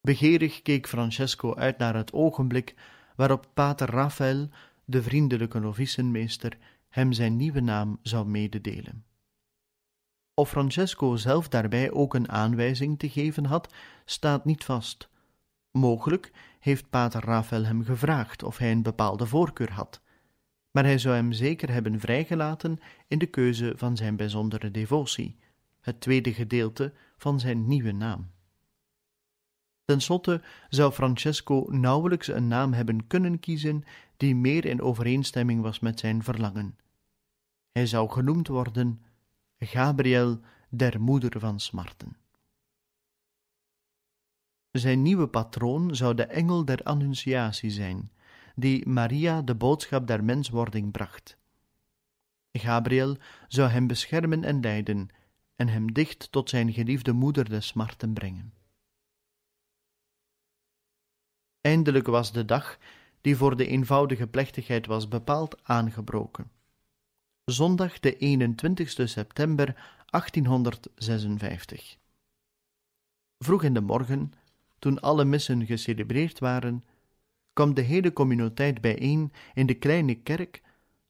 Begeerig 0.00 0.62
keek 0.62 0.88
Francesco 0.88 1.54
uit 1.54 1.78
naar 1.78 1.94
het 1.94 2.12
ogenblik 2.12 2.74
waarop 3.16 3.50
pater 3.54 3.90
Raphael, 3.90 4.48
de 4.84 5.02
vriendelijke 5.02 5.58
novicenmeester, 5.58 6.58
hem 6.88 7.12
zijn 7.12 7.36
nieuwe 7.36 7.60
naam 7.60 7.98
zou 8.02 8.26
mededelen. 8.26 9.04
Of 10.34 10.48
Francesco 10.48 11.16
zelf 11.16 11.48
daarbij 11.48 11.90
ook 11.90 12.14
een 12.14 12.28
aanwijzing 12.28 12.98
te 12.98 13.08
geven 13.08 13.44
had, 13.44 13.74
staat 14.04 14.44
niet 14.44 14.64
vast. 14.64 15.08
Mogelijk 15.78 16.32
heeft 16.60 16.90
pater 16.90 17.24
Raphael 17.24 17.64
hem 17.64 17.84
gevraagd 17.84 18.42
of 18.42 18.58
hij 18.58 18.70
een 18.70 18.82
bepaalde 18.82 19.26
voorkeur 19.26 19.72
had, 19.72 20.00
maar 20.70 20.84
hij 20.84 20.98
zou 20.98 21.14
hem 21.14 21.32
zeker 21.32 21.72
hebben 21.72 22.00
vrijgelaten 22.00 22.80
in 23.08 23.18
de 23.18 23.26
keuze 23.26 23.72
van 23.76 23.96
zijn 23.96 24.16
bijzondere 24.16 24.70
devotie, 24.70 25.36
het 25.80 26.00
tweede 26.00 26.34
gedeelte 26.34 26.92
van 27.16 27.40
zijn 27.40 27.66
nieuwe 27.66 27.92
naam. 27.92 28.30
Ten 29.84 30.00
slotte 30.00 30.42
zou 30.68 30.92
Francesco 30.92 31.66
nauwelijks 31.70 32.28
een 32.28 32.48
naam 32.48 32.72
hebben 32.72 33.06
kunnen 33.06 33.40
kiezen 33.40 33.84
die 34.16 34.36
meer 34.36 34.64
in 34.64 34.82
overeenstemming 34.82 35.62
was 35.62 35.80
met 35.80 35.98
zijn 35.98 36.22
verlangen. 36.22 36.78
Hij 37.72 37.86
zou 37.86 38.10
genoemd 38.10 38.48
worden 38.48 39.02
Gabriel 39.58 40.40
der 40.68 41.00
moeder 41.00 41.40
van 41.40 41.60
smarten. 41.60 42.16
Zijn 44.78 45.02
nieuwe 45.02 45.28
patroon 45.28 45.96
zou 45.96 46.14
de 46.14 46.24
engel 46.24 46.64
der 46.64 46.82
annunciatie 46.82 47.70
zijn, 47.70 48.12
die 48.54 48.88
Maria 48.88 49.42
de 49.42 49.54
boodschap 49.54 50.06
der 50.06 50.24
menswording 50.24 50.92
bracht. 50.92 51.36
Gabriel 52.52 53.16
zou 53.48 53.70
hem 53.70 53.86
beschermen 53.86 54.44
en 54.44 54.60
leiden 54.60 55.08
en 55.56 55.68
hem 55.68 55.92
dicht 55.92 56.32
tot 56.32 56.48
zijn 56.50 56.72
geliefde 56.72 57.12
moeder 57.12 57.48
de 57.48 57.60
smarten 57.60 58.12
brengen. 58.12 58.52
Eindelijk 61.60 62.06
was 62.06 62.32
de 62.32 62.44
dag, 62.44 62.78
die 63.20 63.36
voor 63.36 63.56
de 63.56 63.66
eenvoudige 63.66 64.26
plechtigheid 64.26 64.86
was 64.86 65.08
bepaald, 65.08 65.64
aangebroken. 65.64 66.50
Zondag 67.44 68.00
de 68.00 68.16
21 68.16 68.90
september 69.08 69.66
1856. 70.10 71.98
Vroeg 73.38 73.62
in 73.62 73.74
de 73.74 73.80
morgen, 73.80 74.32
toen 74.78 75.00
alle 75.00 75.24
missen 75.24 75.66
gecelebreerd 75.66 76.38
waren, 76.38 76.82
kwam 77.52 77.74
de 77.74 77.80
hele 77.80 78.12
communiteit 78.12 78.80
bijeen 78.80 79.32
in 79.54 79.66
de 79.66 79.74
kleine 79.74 80.14
kerk, 80.14 80.62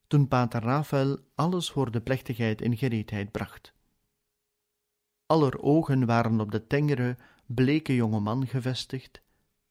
toen 0.07 0.28
pater 0.28 0.62
Raphael 0.62 1.18
alles 1.35 1.70
voor 1.70 1.90
de 1.90 2.00
plechtigheid 2.00 2.61
in 2.61 2.76
gereedheid 2.76 3.31
bracht. 3.31 3.72
Aller 5.26 5.61
ogen 5.62 6.07
waren 6.07 6.40
op 6.40 6.50
de 6.50 6.66
tengere, 6.66 7.16
bleke 7.46 7.94
jonge 7.94 8.20
man 8.20 8.46
gevestigd, 8.46 9.20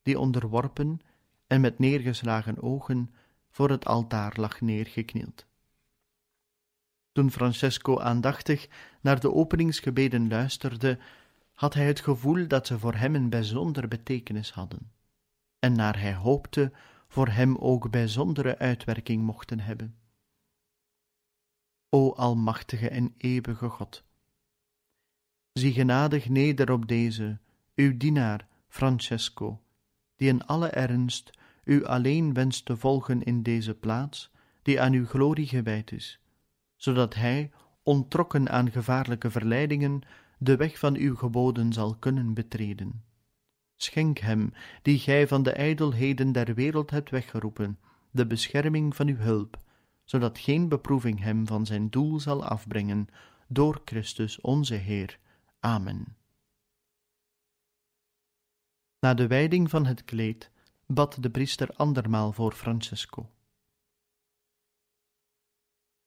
die 0.02 0.20
onderworpen 0.20 1.00
en 1.48 1.62
met 1.62 1.80
neergeslagen 1.80 2.62
ogen 2.62 3.14
voor 3.50 3.70
het 3.70 3.86
altaar 3.86 4.34
lag 4.36 4.62
neergeknield. 4.62 5.46
Toen 7.12 7.32
Francesco 7.32 8.00
aandachtig 8.00 8.68
naar 9.02 9.20
de 9.20 9.34
openingsgebeden 9.34 10.28
luisterde, 10.28 11.00
had 11.58 11.74
hij 11.74 11.86
het 11.86 12.00
gevoel 12.00 12.48
dat 12.48 12.68
ze 12.68 12.80
voor 12.80 12.94
hem 12.94 13.16
een 13.16 13.30
bijzonder 13.30 13.88
betekenis 13.88 14.52
hadden, 14.52 14.92
en 15.60 15.74
naar 15.74 16.00
hij 16.00 16.14
hoopte 16.14 16.72
voor 17.08 17.28
hem 17.28 17.56
ook 17.56 17.90
bijzondere 17.90 18.58
uitwerking 18.58 19.24
mochten 19.24 19.60
hebben. 19.60 19.96
O 21.90 22.14
Almachtige 22.14 22.90
en 22.90 23.14
eeuwige 23.18 23.70
God, 23.70 24.04
zie 25.54 25.74
genadig 25.74 26.30
neder 26.30 26.72
op 26.72 26.88
deze, 26.88 27.40
uw 27.76 27.98
dienaar 27.98 28.48
Francesco, 28.68 29.62
die 30.16 30.28
in 30.28 30.46
alle 30.46 30.68
ernst 30.68 31.30
u 31.64 31.86
alleen 31.86 32.34
wenst 32.34 32.66
te 32.66 32.78
volgen 32.78 33.24
in 33.24 33.44
deze 33.44 33.74
plaats, 33.74 34.32
die 34.62 34.82
aan 34.82 34.94
uw 34.94 35.06
glorie 35.06 35.48
gewijd 35.48 35.92
is, 35.92 36.20
zodat 36.76 37.16
hij, 37.16 37.52
ontrokken 37.84 38.50
aan 38.50 38.72
gevaarlijke 38.72 39.32
verleidingen, 39.32 40.02
de 40.38 40.56
weg 40.56 40.80
van 40.80 40.96
uw 40.96 41.16
geboden 41.16 41.74
zal 41.74 41.96
kunnen 41.96 42.34
betreden. 42.34 43.04
Schenk 43.76 44.18
hem, 44.18 44.54
die 44.82 45.00
gij 45.00 45.28
van 45.28 45.44
de 45.44 45.52
ijdelheden 45.52 46.32
der 46.32 46.54
wereld 46.54 46.90
hebt 46.90 47.10
weggeroepen, 47.10 47.80
de 48.12 48.28
bescherming 48.28 48.96
van 48.96 49.08
uw 49.08 49.16
hulp, 49.16 49.58
zodat 50.04 50.38
geen 50.38 50.70
beproeving 50.70 51.20
hem 51.20 51.48
van 51.48 51.66
zijn 51.66 51.90
doel 51.90 52.20
zal 52.20 52.46
afbrengen, 52.46 53.08
door 53.48 53.82
Christus 53.86 54.42
onze 54.42 54.74
Heer. 54.74 55.20
Amen. 55.60 56.16
Na 59.00 59.14
de 59.14 59.28
wijding 59.28 59.70
van 59.70 59.86
het 59.86 60.06
kleed 60.06 60.52
bad 60.86 61.18
de 61.24 61.30
priester 61.30 61.70
andermaal 61.76 62.32
voor 62.32 62.52
Francesco. 62.52 63.30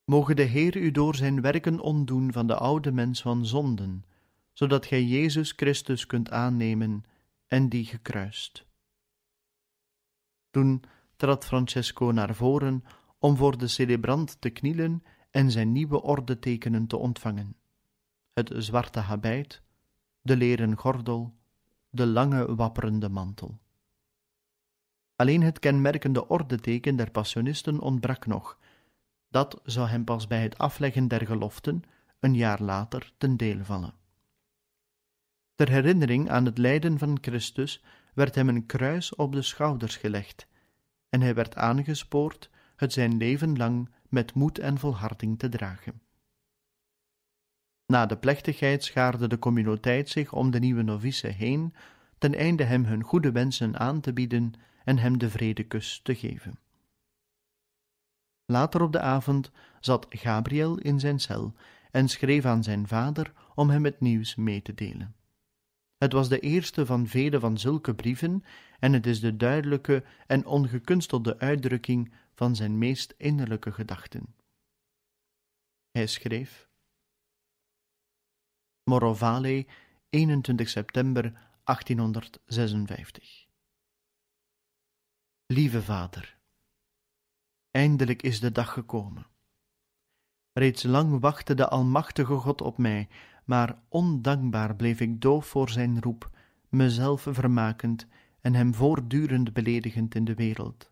Moge 0.04 0.34
de 0.34 0.42
Heer 0.42 0.76
u 0.76 0.90
door 0.90 1.14
zijn 1.14 1.40
werken 1.40 1.80
ontdoen 1.80 2.32
van 2.32 2.46
de 2.46 2.54
oude 2.54 2.92
mens 2.92 3.22
van 3.22 3.46
zonden, 3.46 4.04
zodat 4.60 4.86
gij 4.86 5.04
Jezus 5.04 5.52
Christus 5.56 6.06
kunt 6.06 6.30
aannemen 6.30 7.04
en 7.46 7.68
die 7.68 7.84
gekruist. 7.84 8.66
Toen 10.50 10.82
trad 11.16 11.44
Francesco 11.44 12.10
naar 12.10 12.34
voren 12.34 12.84
om 13.18 13.36
voor 13.36 13.58
de 13.58 13.68
celebrant 13.68 14.40
te 14.40 14.50
knielen 14.50 15.02
en 15.30 15.50
zijn 15.50 15.72
nieuwe 15.72 16.02
ordetekenen 16.02 16.86
te 16.86 16.96
ontvangen: 16.96 17.56
het 18.32 18.52
zwarte 18.56 18.98
habit, 18.98 19.62
de 20.20 20.36
leren 20.36 20.76
gordel 20.76 21.34
de 21.90 22.06
lange 22.06 22.54
wapperende 22.54 23.08
mantel. 23.08 23.58
Alleen 25.16 25.42
het 25.42 25.58
kenmerkende 25.58 26.28
ordeteken 26.28 26.96
der 26.96 27.10
passionisten 27.10 27.80
ontbrak 27.80 28.26
nog. 28.26 28.58
Dat 29.28 29.60
zou 29.64 29.88
hem 29.88 30.04
pas 30.04 30.26
bij 30.26 30.42
het 30.42 30.58
afleggen 30.58 31.08
der 31.08 31.26
geloften 31.26 31.82
een 32.18 32.34
jaar 32.34 32.62
later 32.62 33.12
ten 33.18 33.36
deel 33.36 33.64
vallen. 33.64 33.99
Ter 35.60 35.70
herinnering 35.70 36.30
aan 36.30 36.44
het 36.44 36.58
lijden 36.58 36.98
van 36.98 37.18
Christus 37.20 37.84
werd 38.14 38.34
hem 38.34 38.48
een 38.48 38.66
kruis 38.66 39.14
op 39.14 39.32
de 39.32 39.42
schouders 39.42 39.96
gelegd, 39.96 40.46
en 41.08 41.20
hij 41.20 41.34
werd 41.34 41.56
aangespoord 41.56 42.50
het 42.76 42.92
zijn 42.92 43.16
leven 43.16 43.56
lang 43.56 43.90
met 44.08 44.34
moed 44.34 44.58
en 44.58 44.78
volharding 44.78 45.38
te 45.38 45.48
dragen. 45.48 46.00
Na 47.86 48.06
de 48.06 48.16
plechtigheid 48.16 48.84
schaarde 48.84 49.28
de 49.28 49.38
communiteit 49.38 50.08
zich 50.08 50.32
om 50.32 50.50
de 50.50 50.58
nieuwe 50.58 50.82
novice 50.82 51.26
heen, 51.26 51.74
ten 52.18 52.34
einde 52.34 52.64
hem 52.64 52.84
hun 52.84 53.02
goede 53.02 53.32
wensen 53.32 53.78
aan 53.78 54.00
te 54.00 54.12
bieden 54.12 54.52
en 54.84 54.98
hem 54.98 55.18
de 55.18 55.30
vredekus 55.30 56.00
te 56.02 56.14
geven. 56.14 56.58
Later 58.44 58.82
op 58.82 58.92
de 58.92 59.00
avond 59.00 59.50
zat 59.80 60.06
Gabriel 60.08 60.78
in 60.78 61.00
zijn 61.00 61.20
cel 61.20 61.54
en 61.90 62.08
schreef 62.08 62.44
aan 62.44 62.62
zijn 62.62 62.88
vader 62.88 63.32
om 63.54 63.70
hem 63.70 63.84
het 63.84 64.00
nieuws 64.00 64.34
mee 64.34 64.62
te 64.62 64.74
delen. 64.74 65.14
Het 66.00 66.12
was 66.12 66.28
de 66.28 66.40
eerste 66.40 66.86
van 66.86 67.06
vele 67.06 67.40
van 67.40 67.58
zulke 67.58 67.94
brieven, 67.94 68.44
en 68.78 68.92
het 68.92 69.06
is 69.06 69.20
de 69.20 69.36
duidelijke 69.36 70.04
en 70.26 70.46
ongekunstelde 70.46 71.38
uitdrukking 71.38 72.12
van 72.34 72.56
zijn 72.56 72.78
meest 72.78 73.14
innerlijke 73.16 73.72
gedachten. 73.72 74.34
Hij 75.90 76.06
schreef: 76.06 76.68
Morovale, 78.84 79.66
21 80.08 80.68
september 80.68 81.22
1856. 81.64 83.46
Lieve 85.46 85.82
vader, 85.82 86.38
eindelijk 87.70 88.22
is 88.22 88.40
de 88.40 88.52
dag 88.52 88.72
gekomen. 88.72 89.26
Reeds 90.52 90.82
lang 90.82 91.20
wachtte 91.20 91.54
de 91.54 91.68
Almachtige 91.68 92.34
God 92.34 92.60
op 92.60 92.78
mij, 92.78 93.08
maar 93.50 93.78
ondankbaar 93.88 94.76
bleef 94.76 95.00
ik 95.00 95.20
doof 95.20 95.46
voor 95.46 95.70
zijn 95.70 96.02
roep, 96.02 96.30
mezelf 96.68 97.26
vermakend 97.30 98.06
en 98.40 98.54
hem 98.54 98.74
voortdurend 98.74 99.52
beledigend 99.52 100.14
in 100.14 100.24
de 100.24 100.34
wereld. 100.34 100.90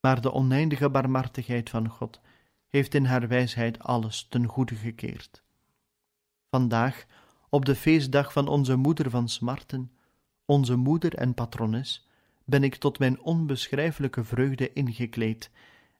Maar 0.00 0.20
de 0.20 0.32
oneindige 0.32 0.90
barmhartigheid 0.90 1.70
van 1.70 1.88
God 1.88 2.20
heeft 2.68 2.94
in 2.94 3.04
haar 3.04 3.28
wijsheid 3.28 3.78
alles 3.78 4.26
ten 4.28 4.46
goede 4.46 4.74
gekeerd. 4.74 5.42
Vandaag, 6.50 7.06
op 7.48 7.64
de 7.64 7.74
feestdag 7.74 8.32
van 8.32 8.48
onze 8.48 8.76
moeder 8.76 9.10
van 9.10 9.28
smarten, 9.28 9.92
onze 10.44 10.76
moeder 10.76 11.14
en 11.14 11.34
patrones, 11.34 12.08
ben 12.44 12.64
ik 12.64 12.74
tot 12.74 12.98
mijn 12.98 13.20
onbeschrijfelijke 13.20 14.24
vreugde 14.24 14.72
ingekleed 14.72 15.50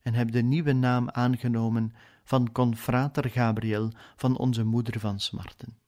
en 0.03 0.15
heb 0.15 0.33
de 0.33 0.43
nieuwe 0.43 0.73
naam 0.73 1.11
aangenomen 1.11 1.93
van 2.27 2.53
confrater 2.53 3.31
Gabriel 3.31 3.93
van 4.17 4.39
onze 4.39 4.65
moeder 4.65 5.01
van 5.01 5.21
smarten. 5.21 5.79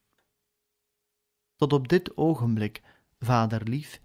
Tot 1.55 1.73
op 1.73 1.87
dit 1.87 2.17
ogenblik, 2.17 2.81
vaderlief, 3.19 4.01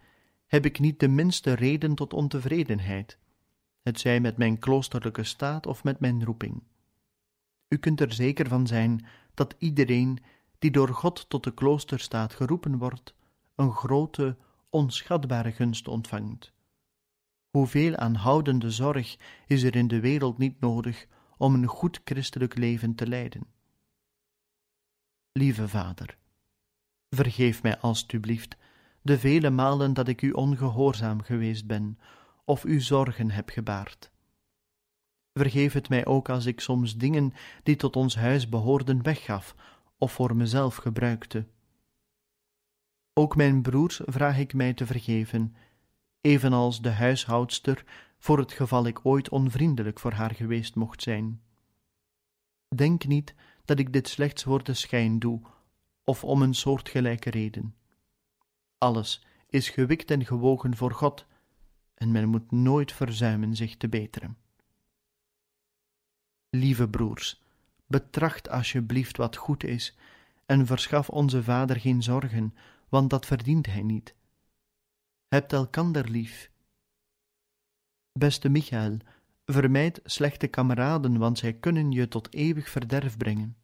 heb 0.47 0.65
ik 0.65 0.79
niet 0.79 1.01
de 1.01 1.09
minste 1.09 1.53
reden 1.53 1.95
tot 1.95 2.13
ontevredenheid, 2.13 3.19
het 3.83 4.01
zij 4.01 4.21
met 4.21 4.37
mijn 4.37 4.59
kloosterlijke 4.59 5.25
staat 5.25 5.67
of 5.67 5.85
met 5.85 6.01
mijn 6.01 6.25
roeping. 6.25 6.63
U 7.69 7.77
kunt 7.77 8.01
er 8.01 8.13
zeker 8.13 8.49
van 8.49 8.67
zijn 8.67 9.07
dat 9.35 9.55
iedereen 9.59 10.19
die 10.59 10.71
door 10.71 10.89
God 10.89 11.29
tot 11.29 11.45
de 11.45 11.55
kloosterstaat 11.55 12.35
geroepen 12.35 12.79
wordt, 12.79 13.15
een 13.55 13.73
grote, 13.73 14.37
onschatbare 14.71 15.53
gunst 15.53 15.89
ontvangt. 15.89 16.53
Hoeveel 17.51 17.97
aanhoudende 17.97 18.71
zorg 18.71 19.17
is 19.47 19.63
er 19.63 19.77
in 19.77 19.89
de 19.89 20.01
wereld 20.01 20.39
niet 20.39 20.61
nodig 20.61 21.07
om 21.45 21.55
een 21.55 21.67
goed 21.67 22.01
christelijk 22.05 22.57
leven 22.57 22.95
te 22.95 23.07
leiden? 23.07 23.47
Lieve 25.33 25.69
Vader, 25.69 26.17
vergeef 27.11 27.63
mij 27.63 27.79
alstublieft 27.79 28.57
de 29.03 29.19
vele 29.19 29.51
malen 29.51 29.95
dat 29.95 30.09
ik 30.09 30.23
u 30.23 30.31
ongehoorzaam 30.31 31.23
geweest 31.23 31.67
ben 31.67 31.99
of 32.45 32.65
u 32.65 32.81
zorgen 32.81 33.31
heb 33.31 33.49
gebaard. 33.49 34.11
Vergeef 35.33 35.73
het 35.73 35.89
mij 35.89 36.07
ook 36.07 36.29
als 36.29 36.47
ik 36.47 36.61
soms 36.61 36.97
dingen 36.97 37.33
die 37.63 37.77
tot 37.77 37.97
ons 37.97 38.17
huis 38.17 38.49
behoorden 38.49 39.03
weggaf 39.03 39.55
of 39.99 40.13
voor 40.13 40.37
mezelf 40.37 40.77
gebruikte. 40.77 41.47
Ook 43.13 43.37
mijn 43.37 43.63
broers 43.63 44.01
vraag 44.05 44.39
ik 44.39 44.55
mij 44.55 44.75
te 44.75 44.87
vergeven, 44.87 45.57
evenals 46.21 46.83
de 46.83 46.91
huishoudster, 46.91 47.85
voor 48.25 48.39
het 48.39 48.53
geval 48.53 48.87
ik 48.87 49.01
ooit 49.03 49.29
onvriendelijk 49.29 50.01
voor 50.01 50.13
haar 50.13 50.35
geweest 50.35 50.75
mocht 50.75 51.03
zijn. 51.03 51.43
Denk 52.75 53.07
niet 53.07 53.35
dat 53.65 53.79
ik 53.79 53.93
dit 53.93 54.09
slechts 54.09 54.43
voor 54.43 54.65
de 54.65 54.75
schijn 54.75 55.19
doe, 55.19 55.41
of 56.05 56.25
om 56.25 56.43
een 56.43 56.55
soortgelijke 56.55 57.31
reden. 57.31 57.75
Alles 58.79 59.27
is 59.49 59.69
gewikt 59.69 60.11
en 60.11 60.27
gewogen 60.27 60.77
voor 60.77 60.93
God, 60.93 61.27
en 61.95 62.13
men 62.13 62.29
moet 62.29 62.51
nooit 62.51 62.93
verzuimen 62.93 63.57
zich 63.57 63.77
te 63.77 63.89
beteren. 63.89 64.37
Lieve 66.51 66.89
broers, 66.89 67.43
betracht 67.87 68.49
alsjeblieft 68.49 69.17
wat 69.17 69.37
goed 69.37 69.65
is, 69.65 69.97
en 70.47 70.67
verschaf 70.67 71.09
onze 71.11 71.43
Vader 71.43 71.81
geen 71.81 72.03
zorgen, 72.03 72.55
want 72.89 73.11
dat 73.11 73.27
verdient 73.27 73.67
hij 73.67 73.83
niet. 73.83 74.15
Hebt 75.29 75.53
elkander 75.53 76.09
lief. 76.09 76.53
Beste 78.19 78.49
Michael, 78.49 78.97
vermijd 79.45 80.01
slechte 80.05 80.47
kameraden, 80.47 81.19
want 81.19 81.39
zij 81.39 81.53
kunnen 81.53 81.91
je 81.91 82.09
tot 82.09 82.35
eeuwig 82.35 82.69
verderf 82.69 83.17
brengen. 83.17 83.57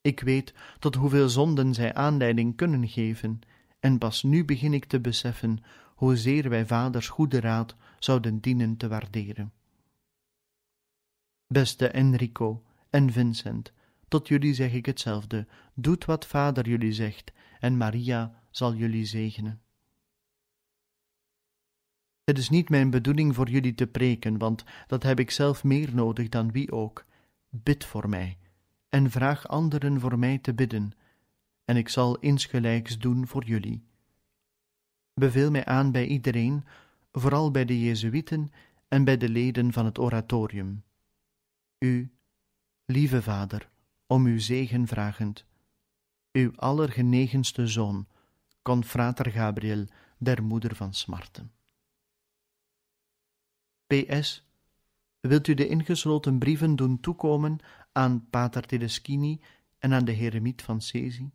Ik 0.00 0.20
weet 0.20 0.54
tot 0.78 0.94
hoeveel 0.94 1.28
zonden 1.28 1.74
zij 1.74 1.94
aanleiding 1.94 2.56
kunnen 2.56 2.88
geven, 2.88 3.40
en 3.80 3.98
pas 3.98 4.22
nu 4.22 4.44
begin 4.44 4.74
ik 4.74 4.84
te 4.84 5.00
beseffen 5.00 5.58
hoezeer 5.94 6.48
wij 6.48 6.66
vaders 6.66 7.08
goede 7.08 7.40
raad 7.40 7.76
zouden 7.98 8.40
dienen 8.40 8.76
te 8.76 8.88
waarderen. 8.88 9.52
Beste 11.46 11.88
Enrico 11.88 12.62
en 12.90 13.12
Vincent, 13.12 13.72
tot 14.08 14.28
jullie 14.28 14.54
zeg 14.54 14.72
ik 14.72 14.86
hetzelfde: 14.86 15.46
doet 15.74 16.04
wat 16.04 16.26
vader 16.26 16.68
jullie 16.68 16.92
zegt, 16.92 17.32
en 17.60 17.76
Maria 17.76 18.42
zal 18.50 18.74
jullie 18.74 19.04
zegenen. 19.04 19.60
Het 22.26 22.38
is 22.38 22.48
niet 22.48 22.68
mijn 22.68 22.90
bedoeling 22.90 23.34
voor 23.34 23.48
jullie 23.48 23.74
te 23.74 23.86
preken, 23.86 24.38
want 24.38 24.64
dat 24.86 25.02
heb 25.02 25.18
ik 25.18 25.30
zelf 25.30 25.64
meer 25.64 25.94
nodig 25.94 26.28
dan 26.28 26.52
wie 26.52 26.72
ook. 26.72 27.04
Bid 27.48 27.84
voor 27.84 28.08
mij 28.08 28.38
en 28.88 29.10
vraag 29.10 29.48
anderen 29.48 30.00
voor 30.00 30.18
mij 30.18 30.38
te 30.38 30.54
bidden, 30.54 30.92
en 31.64 31.76
ik 31.76 31.88
zal 31.88 32.18
insgelijks 32.18 32.98
doen 32.98 33.26
voor 33.26 33.44
jullie. 33.44 33.84
Beveel 35.14 35.50
mij 35.50 35.64
aan 35.64 35.92
bij 35.92 36.06
iedereen, 36.06 36.64
vooral 37.12 37.50
bij 37.50 37.64
de 37.64 37.80
Jezuïeten 37.80 38.50
en 38.88 39.04
bij 39.04 39.16
de 39.16 39.28
leden 39.28 39.72
van 39.72 39.84
het 39.84 39.98
oratorium. 39.98 40.84
U, 41.78 42.10
lieve 42.84 43.22
Vader, 43.22 43.68
om 44.06 44.26
uw 44.26 44.38
zegen 44.38 44.86
vragend, 44.86 45.44
uw 46.32 46.52
allergenegenste 46.56 47.66
zoon, 47.66 48.06
confrater 48.62 49.30
Gabriel, 49.30 49.86
der 50.18 50.42
moeder 50.42 50.76
van 50.76 50.94
smarten. 50.94 51.55
P.S. 53.86 54.44
Wilt 55.20 55.46
u 55.46 55.54
de 55.54 55.68
ingesloten 55.68 56.38
brieven 56.38 56.76
doen 56.76 57.00
toekomen 57.00 57.58
aan 57.92 58.26
Pater 58.30 58.62
Tedeschini 58.66 59.40
en 59.78 59.92
aan 59.92 60.04
de 60.04 60.12
Heremiet 60.12 60.62
van 60.62 60.80
Cesi? 60.80 61.30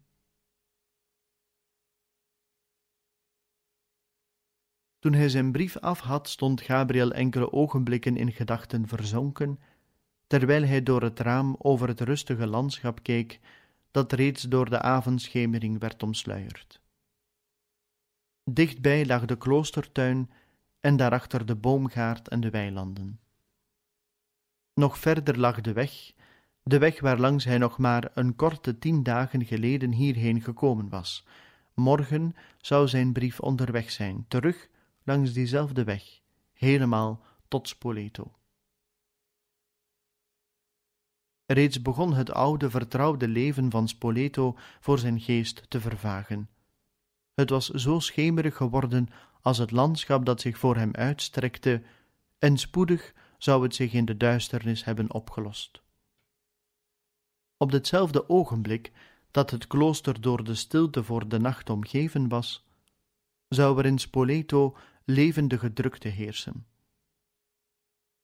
Toen 5.00 5.14
hij 5.14 5.30
zijn 5.30 5.52
brief 5.52 5.78
af 5.78 6.00
had, 6.00 6.30
stond 6.30 6.62
Gabriel 6.62 7.12
enkele 7.12 7.52
ogenblikken 7.52 8.18
in 8.18 8.32
gedachten 8.32 8.88
verzonken, 8.88 9.60
terwijl 10.28 10.64
hij 10.64 10.84
door 10.84 11.02
het 11.02 11.20
raam 11.20 11.56
over 11.58 11.88
het 11.88 12.00
rustige 12.00 12.48
landschap 12.48 13.04
keek, 13.04 13.40
dat 13.92 14.12
reeds 14.12 14.44
door 14.44 14.70
de 14.70 14.82
avondschemering 14.82 15.80
werd 15.80 16.04
omsluierd. 16.04 16.82
Dichtbij 18.44 19.06
lag 19.06 19.26
de 19.26 19.38
kloostertuin 19.38 20.30
en 20.82 20.98
daarachter 20.98 21.46
de 21.46 21.56
boomgaard 21.56 22.28
en 22.28 22.40
de 22.40 22.50
weilanden. 22.50 23.20
Nog 24.74 24.98
verder 24.98 25.40
lag 25.40 25.62
de 25.62 25.74
weg, 25.74 26.14
de 26.64 26.78
weg 26.78 27.00
waarlangs 27.00 27.46
hij 27.46 27.58
nog 27.58 27.78
maar 27.78 28.12
een 28.14 28.36
korte 28.36 28.78
tien 28.78 29.04
dagen 29.04 29.46
geleden 29.46 29.92
hierheen 29.92 30.42
gekomen 30.42 30.90
was. 30.90 31.26
Morgen 31.74 32.36
zou 32.58 32.88
zijn 32.88 33.14
brief 33.14 33.40
onderweg 33.40 33.92
zijn, 33.92 34.26
terug 34.28 34.70
langs 35.04 35.34
diezelfde 35.34 35.84
weg, 35.84 36.22
helemaal 36.54 37.24
tot 37.48 37.68
Spoleto. 37.68 38.32
Reeds 41.46 41.82
begon 41.82 42.14
het 42.14 42.32
oude 42.32 42.70
vertrouwde 42.70 43.28
leven 43.28 43.72
van 43.72 43.88
Spoleto 43.88 44.58
voor 44.80 45.00
zijn 45.00 45.20
geest 45.20 45.70
te 45.70 45.82
vervagen. 45.82 46.50
Het 47.34 47.50
was 47.50 47.70
zo 47.70 48.00
schemerig 48.00 48.56
geworden 48.56 49.08
als 49.42 49.58
het 49.58 49.72
landschap 49.72 50.26
dat 50.26 50.42
zich 50.42 50.58
voor 50.58 50.76
hem 50.76 50.94
uitstrekte, 50.94 51.82
en 52.40 52.58
spoedig 52.58 53.14
zou 53.38 53.64
het 53.64 53.76
zich 53.76 53.94
in 53.94 54.06
de 54.06 54.18
duisternis 54.18 54.84
hebben 54.84 55.14
opgelost. 55.14 55.82
Op 57.58 57.72
ditzelfde 57.72 58.30
ogenblik 58.30 58.92
dat 59.32 59.52
het 59.52 59.68
klooster 59.68 60.22
door 60.22 60.44
de 60.44 60.56
stilte 60.56 61.04
voor 61.04 61.28
de 61.28 61.40
nacht 61.40 61.70
omgeven 61.70 62.28
was, 62.28 62.66
zou 63.48 63.80
er 63.80 63.86
in 63.86 64.00
Spoleto 64.00 64.78
levendige 65.06 65.74
drukte 65.74 66.08
heersen. 66.08 66.66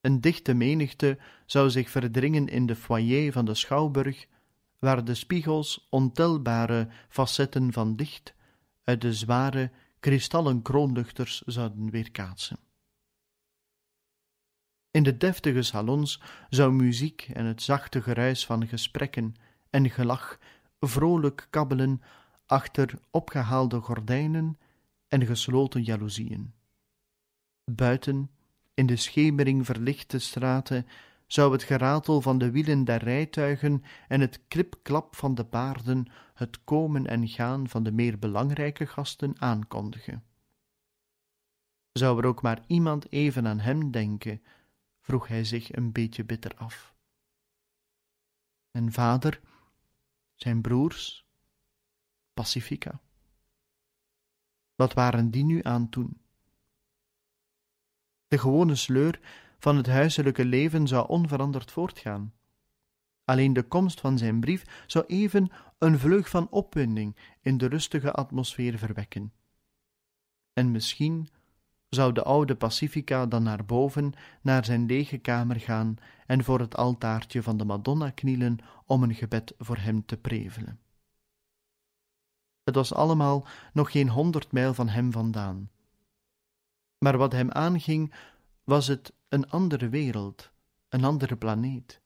Een 0.02 0.22
dichte 0.22 0.54
menigte 0.54 1.18
zou 1.46 1.70
zich 1.70 1.90
verdringen 1.90 2.48
in 2.48 2.66
de 2.66 2.76
foyer 2.76 3.32
van 3.32 3.46
de 3.46 3.54
schouwburg, 3.54 4.28
waar 4.80 5.06
de 5.06 5.16
spiegels 5.16 5.88
ontelbare 5.90 6.88
facetten 7.10 7.74
van 7.74 7.96
licht 7.96 8.34
uit 8.84 9.02
de 9.02 9.14
zware 9.14 9.72
kristallen 10.00 10.62
kroonluchters 10.62 11.42
zouden 11.42 11.90
weerkaatsen. 11.90 12.60
In 14.92 15.04
de 15.04 15.18
deftige 15.18 15.62
salons 15.62 16.22
zou 16.50 16.74
muziek 16.74 17.30
en 17.34 17.46
het 17.46 17.62
zachte 17.62 18.02
geruis 18.02 18.46
van 18.46 18.68
gesprekken 18.68 19.36
en 19.70 19.90
gelach 19.90 20.40
vrolijk 20.80 21.48
kabbelen 21.50 22.02
achter 22.46 23.00
opgehaalde 23.12 23.80
gordijnen 23.80 24.58
en 25.08 25.26
gesloten 25.26 25.84
jaloezieën. 25.84 26.54
Buiten, 27.72 28.32
in 28.74 28.86
de 28.86 28.96
schemering 28.96 29.66
verlichte 29.66 30.20
straten, 30.20 30.88
zou 31.28 31.52
het 31.52 31.64
geratel 31.64 32.22
van 32.22 32.38
de 32.38 32.52
wielen 32.52 32.84
der 32.84 33.04
rijtuigen 33.04 33.84
en 34.08 34.22
het 34.22 34.48
klipklap 34.48 35.16
van 35.16 35.36
de 35.36 35.46
paarden 35.46 36.12
het 36.34 36.64
komen 36.64 37.08
en 37.08 37.28
gaan 37.28 37.70
van 37.70 37.84
de 37.84 37.92
meer 37.92 38.20
belangrijke 38.20 38.86
gasten 38.86 39.42
aankondigen. 39.42 40.24
Zou 41.92 42.20
er 42.20 42.26
ook 42.26 42.42
maar 42.42 42.64
iemand 42.68 43.12
even 43.12 43.48
aan 43.48 43.60
hem 43.60 43.92
denken, 43.92 44.44
vroeg 45.00 45.28
hij 45.28 45.44
zich 45.44 45.76
een 45.76 45.92
beetje 45.92 46.24
bitter 46.24 46.56
af. 46.56 46.96
En 48.72 48.92
vader, 48.92 49.42
zijn 50.36 50.62
broers, 50.62 51.26
Pacifica. 52.34 53.02
Wat 54.76 54.94
waren 54.94 55.32
die 55.32 55.44
nu 55.44 55.64
aan 55.64 55.90
toen? 55.90 56.22
De 58.28 58.38
gewone 58.38 58.76
sleur 58.76 59.20
van 59.60 59.78
het 59.78 59.88
huiselijke 59.88 60.46
leven 60.46 60.88
zou 60.88 61.08
onveranderd 61.08 61.72
voortgaan. 61.72 62.34
Alleen 63.26 63.54
de 63.54 63.64
komst 63.64 64.00
van 64.00 64.18
zijn 64.18 64.40
brief 64.40 64.84
zou 64.88 65.06
even 65.06 65.50
een 65.78 66.00
vleug 66.00 66.30
van 66.30 66.50
opwinding 66.50 67.16
in 67.42 67.58
de 67.58 67.68
rustige 67.68 68.12
atmosfeer 68.12 68.78
verwekken. 68.78 69.34
En 70.54 70.72
misschien 70.72 71.30
zou 71.90 72.14
de 72.14 72.24
oude 72.24 72.56
Pacifica 72.56 73.26
dan 73.26 73.44
naar 73.44 73.66
boven, 73.66 74.14
naar 74.42 74.66
zijn 74.66 74.86
lege 74.86 75.18
kamer 75.18 75.60
gaan 75.60 75.96
en 76.26 76.44
voor 76.44 76.60
het 76.60 76.76
altaartje 76.76 77.44
van 77.44 77.58
de 77.58 77.66
Madonna 77.66 78.10
knielen 78.10 78.58
om 78.86 79.04
een 79.04 79.16
gebed 79.16 79.54
voor 79.58 79.78
hem 79.78 80.06
te 80.06 80.18
prevelen. 80.18 80.80
Het 82.64 82.76
was 82.76 82.94
allemaal 82.94 83.48
nog 83.74 83.92
geen 83.92 84.10
honderd 84.10 84.52
mijl 84.52 84.74
van 84.74 84.90
hem 84.90 85.12
vandaan. 85.12 85.70
Maar 86.98 87.18
wat 87.18 87.32
hem 87.32 87.52
aanging, 87.52 88.14
was 88.64 88.88
het 88.88 89.14
een 89.30 89.50
andere 89.50 89.90
wereld, 89.90 90.52
een 90.90 91.04
andere 91.04 91.36
planeet. 91.36 92.02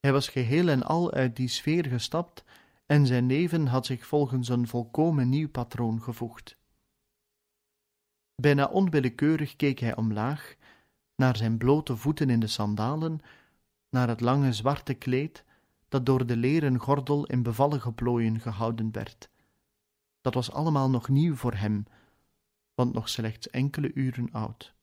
Hij 0.00 0.12
was 0.12 0.28
geheel 0.28 0.68
en 0.68 0.82
al 0.82 1.12
uit 1.12 1.36
die 1.36 1.48
sfeer 1.48 1.84
gestapt 1.84 2.44
en 2.86 3.06
zijn 3.06 3.26
leven 3.26 3.66
had 3.66 3.86
zich 3.86 4.06
volgens 4.06 4.48
een 4.48 4.68
volkomen 4.68 5.28
nieuw 5.28 5.48
patroon 5.48 6.02
gevoegd. 6.02 6.56
Bijna 8.34 8.66
onwillekeurig 8.66 9.56
keek 9.56 9.78
hij 9.78 9.96
omlaag, 9.96 10.56
naar 11.14 11.36
zijn 11.36 11.58
blote 11.58 11.96
voeten 11.96 12.30
in 12.30 12.40
de 12.40 12.46
sandalen, 12.46 13.20
naar 13.90 14.08
het 14.08 14.20
lange 14.20 14.52
zwarte 14.52 14.94
kleed 14.94 15.44
dat 15.88 16.06
door 16.06 16.26
de 16.26 16.36
leren 16.36 16.78
gordel 16.78 17.26
in 17.26 17.42
bevallige 17.42 17.92
plooien 17.92 18.40
gehouden 18.40 18.92
werd. 18.92 19.30
Dat 20.20 20.34
was 20.34 20.52
allemaal 20.52 20.90
nog 20.90 21.08
nieuw 21.08 21.34
voor 21.34 21.54
hem, 21.54 21.84
want 22.74 22.92
nog 22.92 23.08
slechts 23.08 23.50
enkele 23.50 23.92
uren 23.94 24.32
oud. 24.32 24.75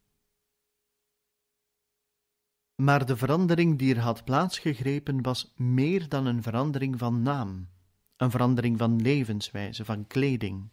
Maar 2.75 3.05
de 3.05 3.17
verandering 3.17 3.77
die 3.77 3.95
er 3.95 4.01
had 4.01 4.23
plaatsgegrepen 4.23 5.21
was 5.21 5.53
meer 5.55 6.09
dan 6.09 6.25
een 6.25 6.41
verandering 6.43 6.99
van 6.99 7.21
naam, 7.21 7.69
een 8.17 8.31
verandering 8.31 8.77
van 8.77 9.01
levenswijze, 9.01 9.85
van 9.85 10.07
kleding. 10.07 10.69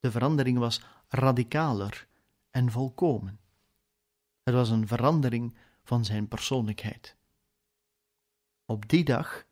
De 0.00 0.10
verandering 0.10 0.58
was 0.58 0.82
radicaler 1.08 2.06
en 2.50 2.70
volkomen. 2.70 3.40
Het 4.42 4.54
was 4.54 4.70
een 4.70 4.86
verandering 4.86 5.56
van 5.84 6.04
zijn 6.04 6.28
persoonlijkheid. 6.28 7.16
Op 8.64 8.88
die 8.88 9.04
dag 9.04 9.46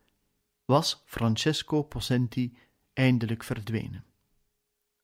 was 0.65 1.03
Francesco 1.05 1.83
Possenti 1.83 2.57
eindelijk 2.93 3.45
verdwenen. 3.45 4.05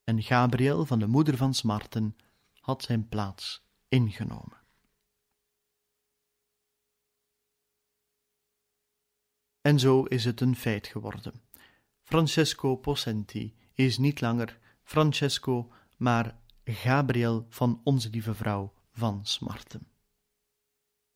En 0.05 0.23
Gabriel 0.23 0.87
van 0.87 0.99
de 0.99 1.07
moeder 1.07 1.37
van 1.37 1.55
Smarten 1.55 2.17
had 2.61 2.83
zijn 2.83 3.09
plaats 3.09 3.65
ingenomen. 3.89 4.66
En 9.67 9.79
zo 9.79 10.03
is 10.03 10.25
het 10.25 10.41
een 10.41 10.57
feit 10.57 10.87
geworden. 10.87 11.33
Francesco 12.03 12.77
Possenti 12.77 13.55
is 13.75 13.99
niet 13.99 14.21
langer 14.21 14.59
Francesco, 14.83 15.73
maar 15.97 16.37
Gabriel 16.65 17.47
van 17.49 17.81
Onze 17.85 18.11
Lieve 18.11 18.35
Vrouw 18.35 18.73
van 18.93 19.21
Smarten. 19.23 19.87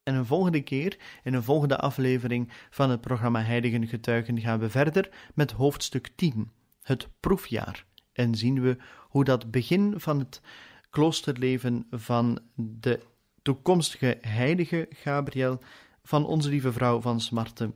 En 0.03 0.15
een 0.15 0.27
volgende 0.27 0.63
keer, 0.63 0.99
in 1.23 1.35
een 1.35 1.43
volgende 1.43 1.79
aflevering 1.79 2.53
van 2.71 2.91
het 2.91 3.01
programma 3.01 3.43
Heiligen 3.43 3.87
Getuigen, 3.87 4.41
gaan 4.41 4.59
we 4.59 4.71
verder 4.71 5.31
met 5.35 5.51
hoofdstuk 5.51 6.11
10, 6.17 6.51
het 6.83 7.09
proefjaar. 7.21 7.87
En 8.13 8.35
zien 8.35 8.61
we 8.61 8.77
hoe 9.09 9.25
dat 9.25 9.51
begin 9.51 10.01
van 10.01 10.19
het 10.19 10.41
kloosterleven 10.89 11.87
van 11.91 12.39
de 12.55 13.01
toekomstige 13.43 14.19
heilige 14.21 14.89
Gabriel 14.91 15.61
van 16.03 16.27
Onze 16.27 16.49
Lieve 16.49 16.73
Vrouw 16.73 17.01
van 17.01 17.21
Smarten 17.21 17.75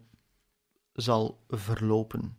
zal 0.94 1.44
verlopen. 1.48 2.36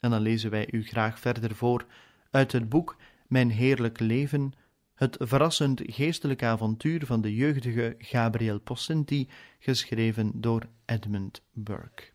En 0.00 0.10
dan 0.10 0.20
lezen 0.20 0.50
wij 0.50 0.68
u 0.70 0.84
graag 0.84 1.18
verder 1.18 1.54
voor 1.54 1.86
uit 2.30 2.52
het 2.52 2.68
boek 2.68 2.96
Mijn 3.26 3.50
Heerlijk 3.50 4.00
Leven, 4.00 4.52
het 4.94 5.16
verrassend 5.20 5.82
geestelijk 5.84 6.42
avontuur 6.42 7.06
van 7.06 7.20
de 7.20 7.34
jeugdige 7.34 7.94
Gabriel 7.98 8.60
Possenti, 8.60 9.28
geschreven 9.58 10.40
door 10.40 10.68
Edmund 10.84 11.42
Burke. 11.52 12.14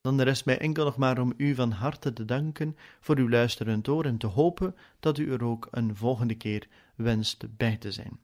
Dan 0.00 0.20
rest 0.20 0.44
mij 0.44 0.58
enkel 0.58 0.84
nog 0.84 0.96
maar 0.96 1.18
om 1.18 1.32
u 1.36 1.54
van 1.54 1.70
harte 1.70 2.12
te 2.12 2.24
danken 2.24 2.76
voor 3.00 3.16
uw 3.16 3.28
luisterend 3.28 3.88
oor 3.88 4.04
en 4.04 4.18
te 4.18 4.26
hopen 4.26 4.76
dat 5.00 5.18
u 5.18 5.32
er 5.32 5.44
ook 5.44 5.68
een 5.70 5.96
volgende 5.96 6.34
keer 6.34 6.68
wenst 6.96 7.56
bij 7.56 7.76
te 7.76 7.92
zijn. 7.92 8.20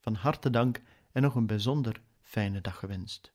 Van 0.00 0.14
harte 0.14 0.50
dank 0.50 0.80
en 1.12 1.22
nog 1.22 1.34
een 1.34 1.46
bijzonder 1.46 2.00
fijne 2.20 2.60
dag 2.60 2.78
gewenst. 2.78 3.32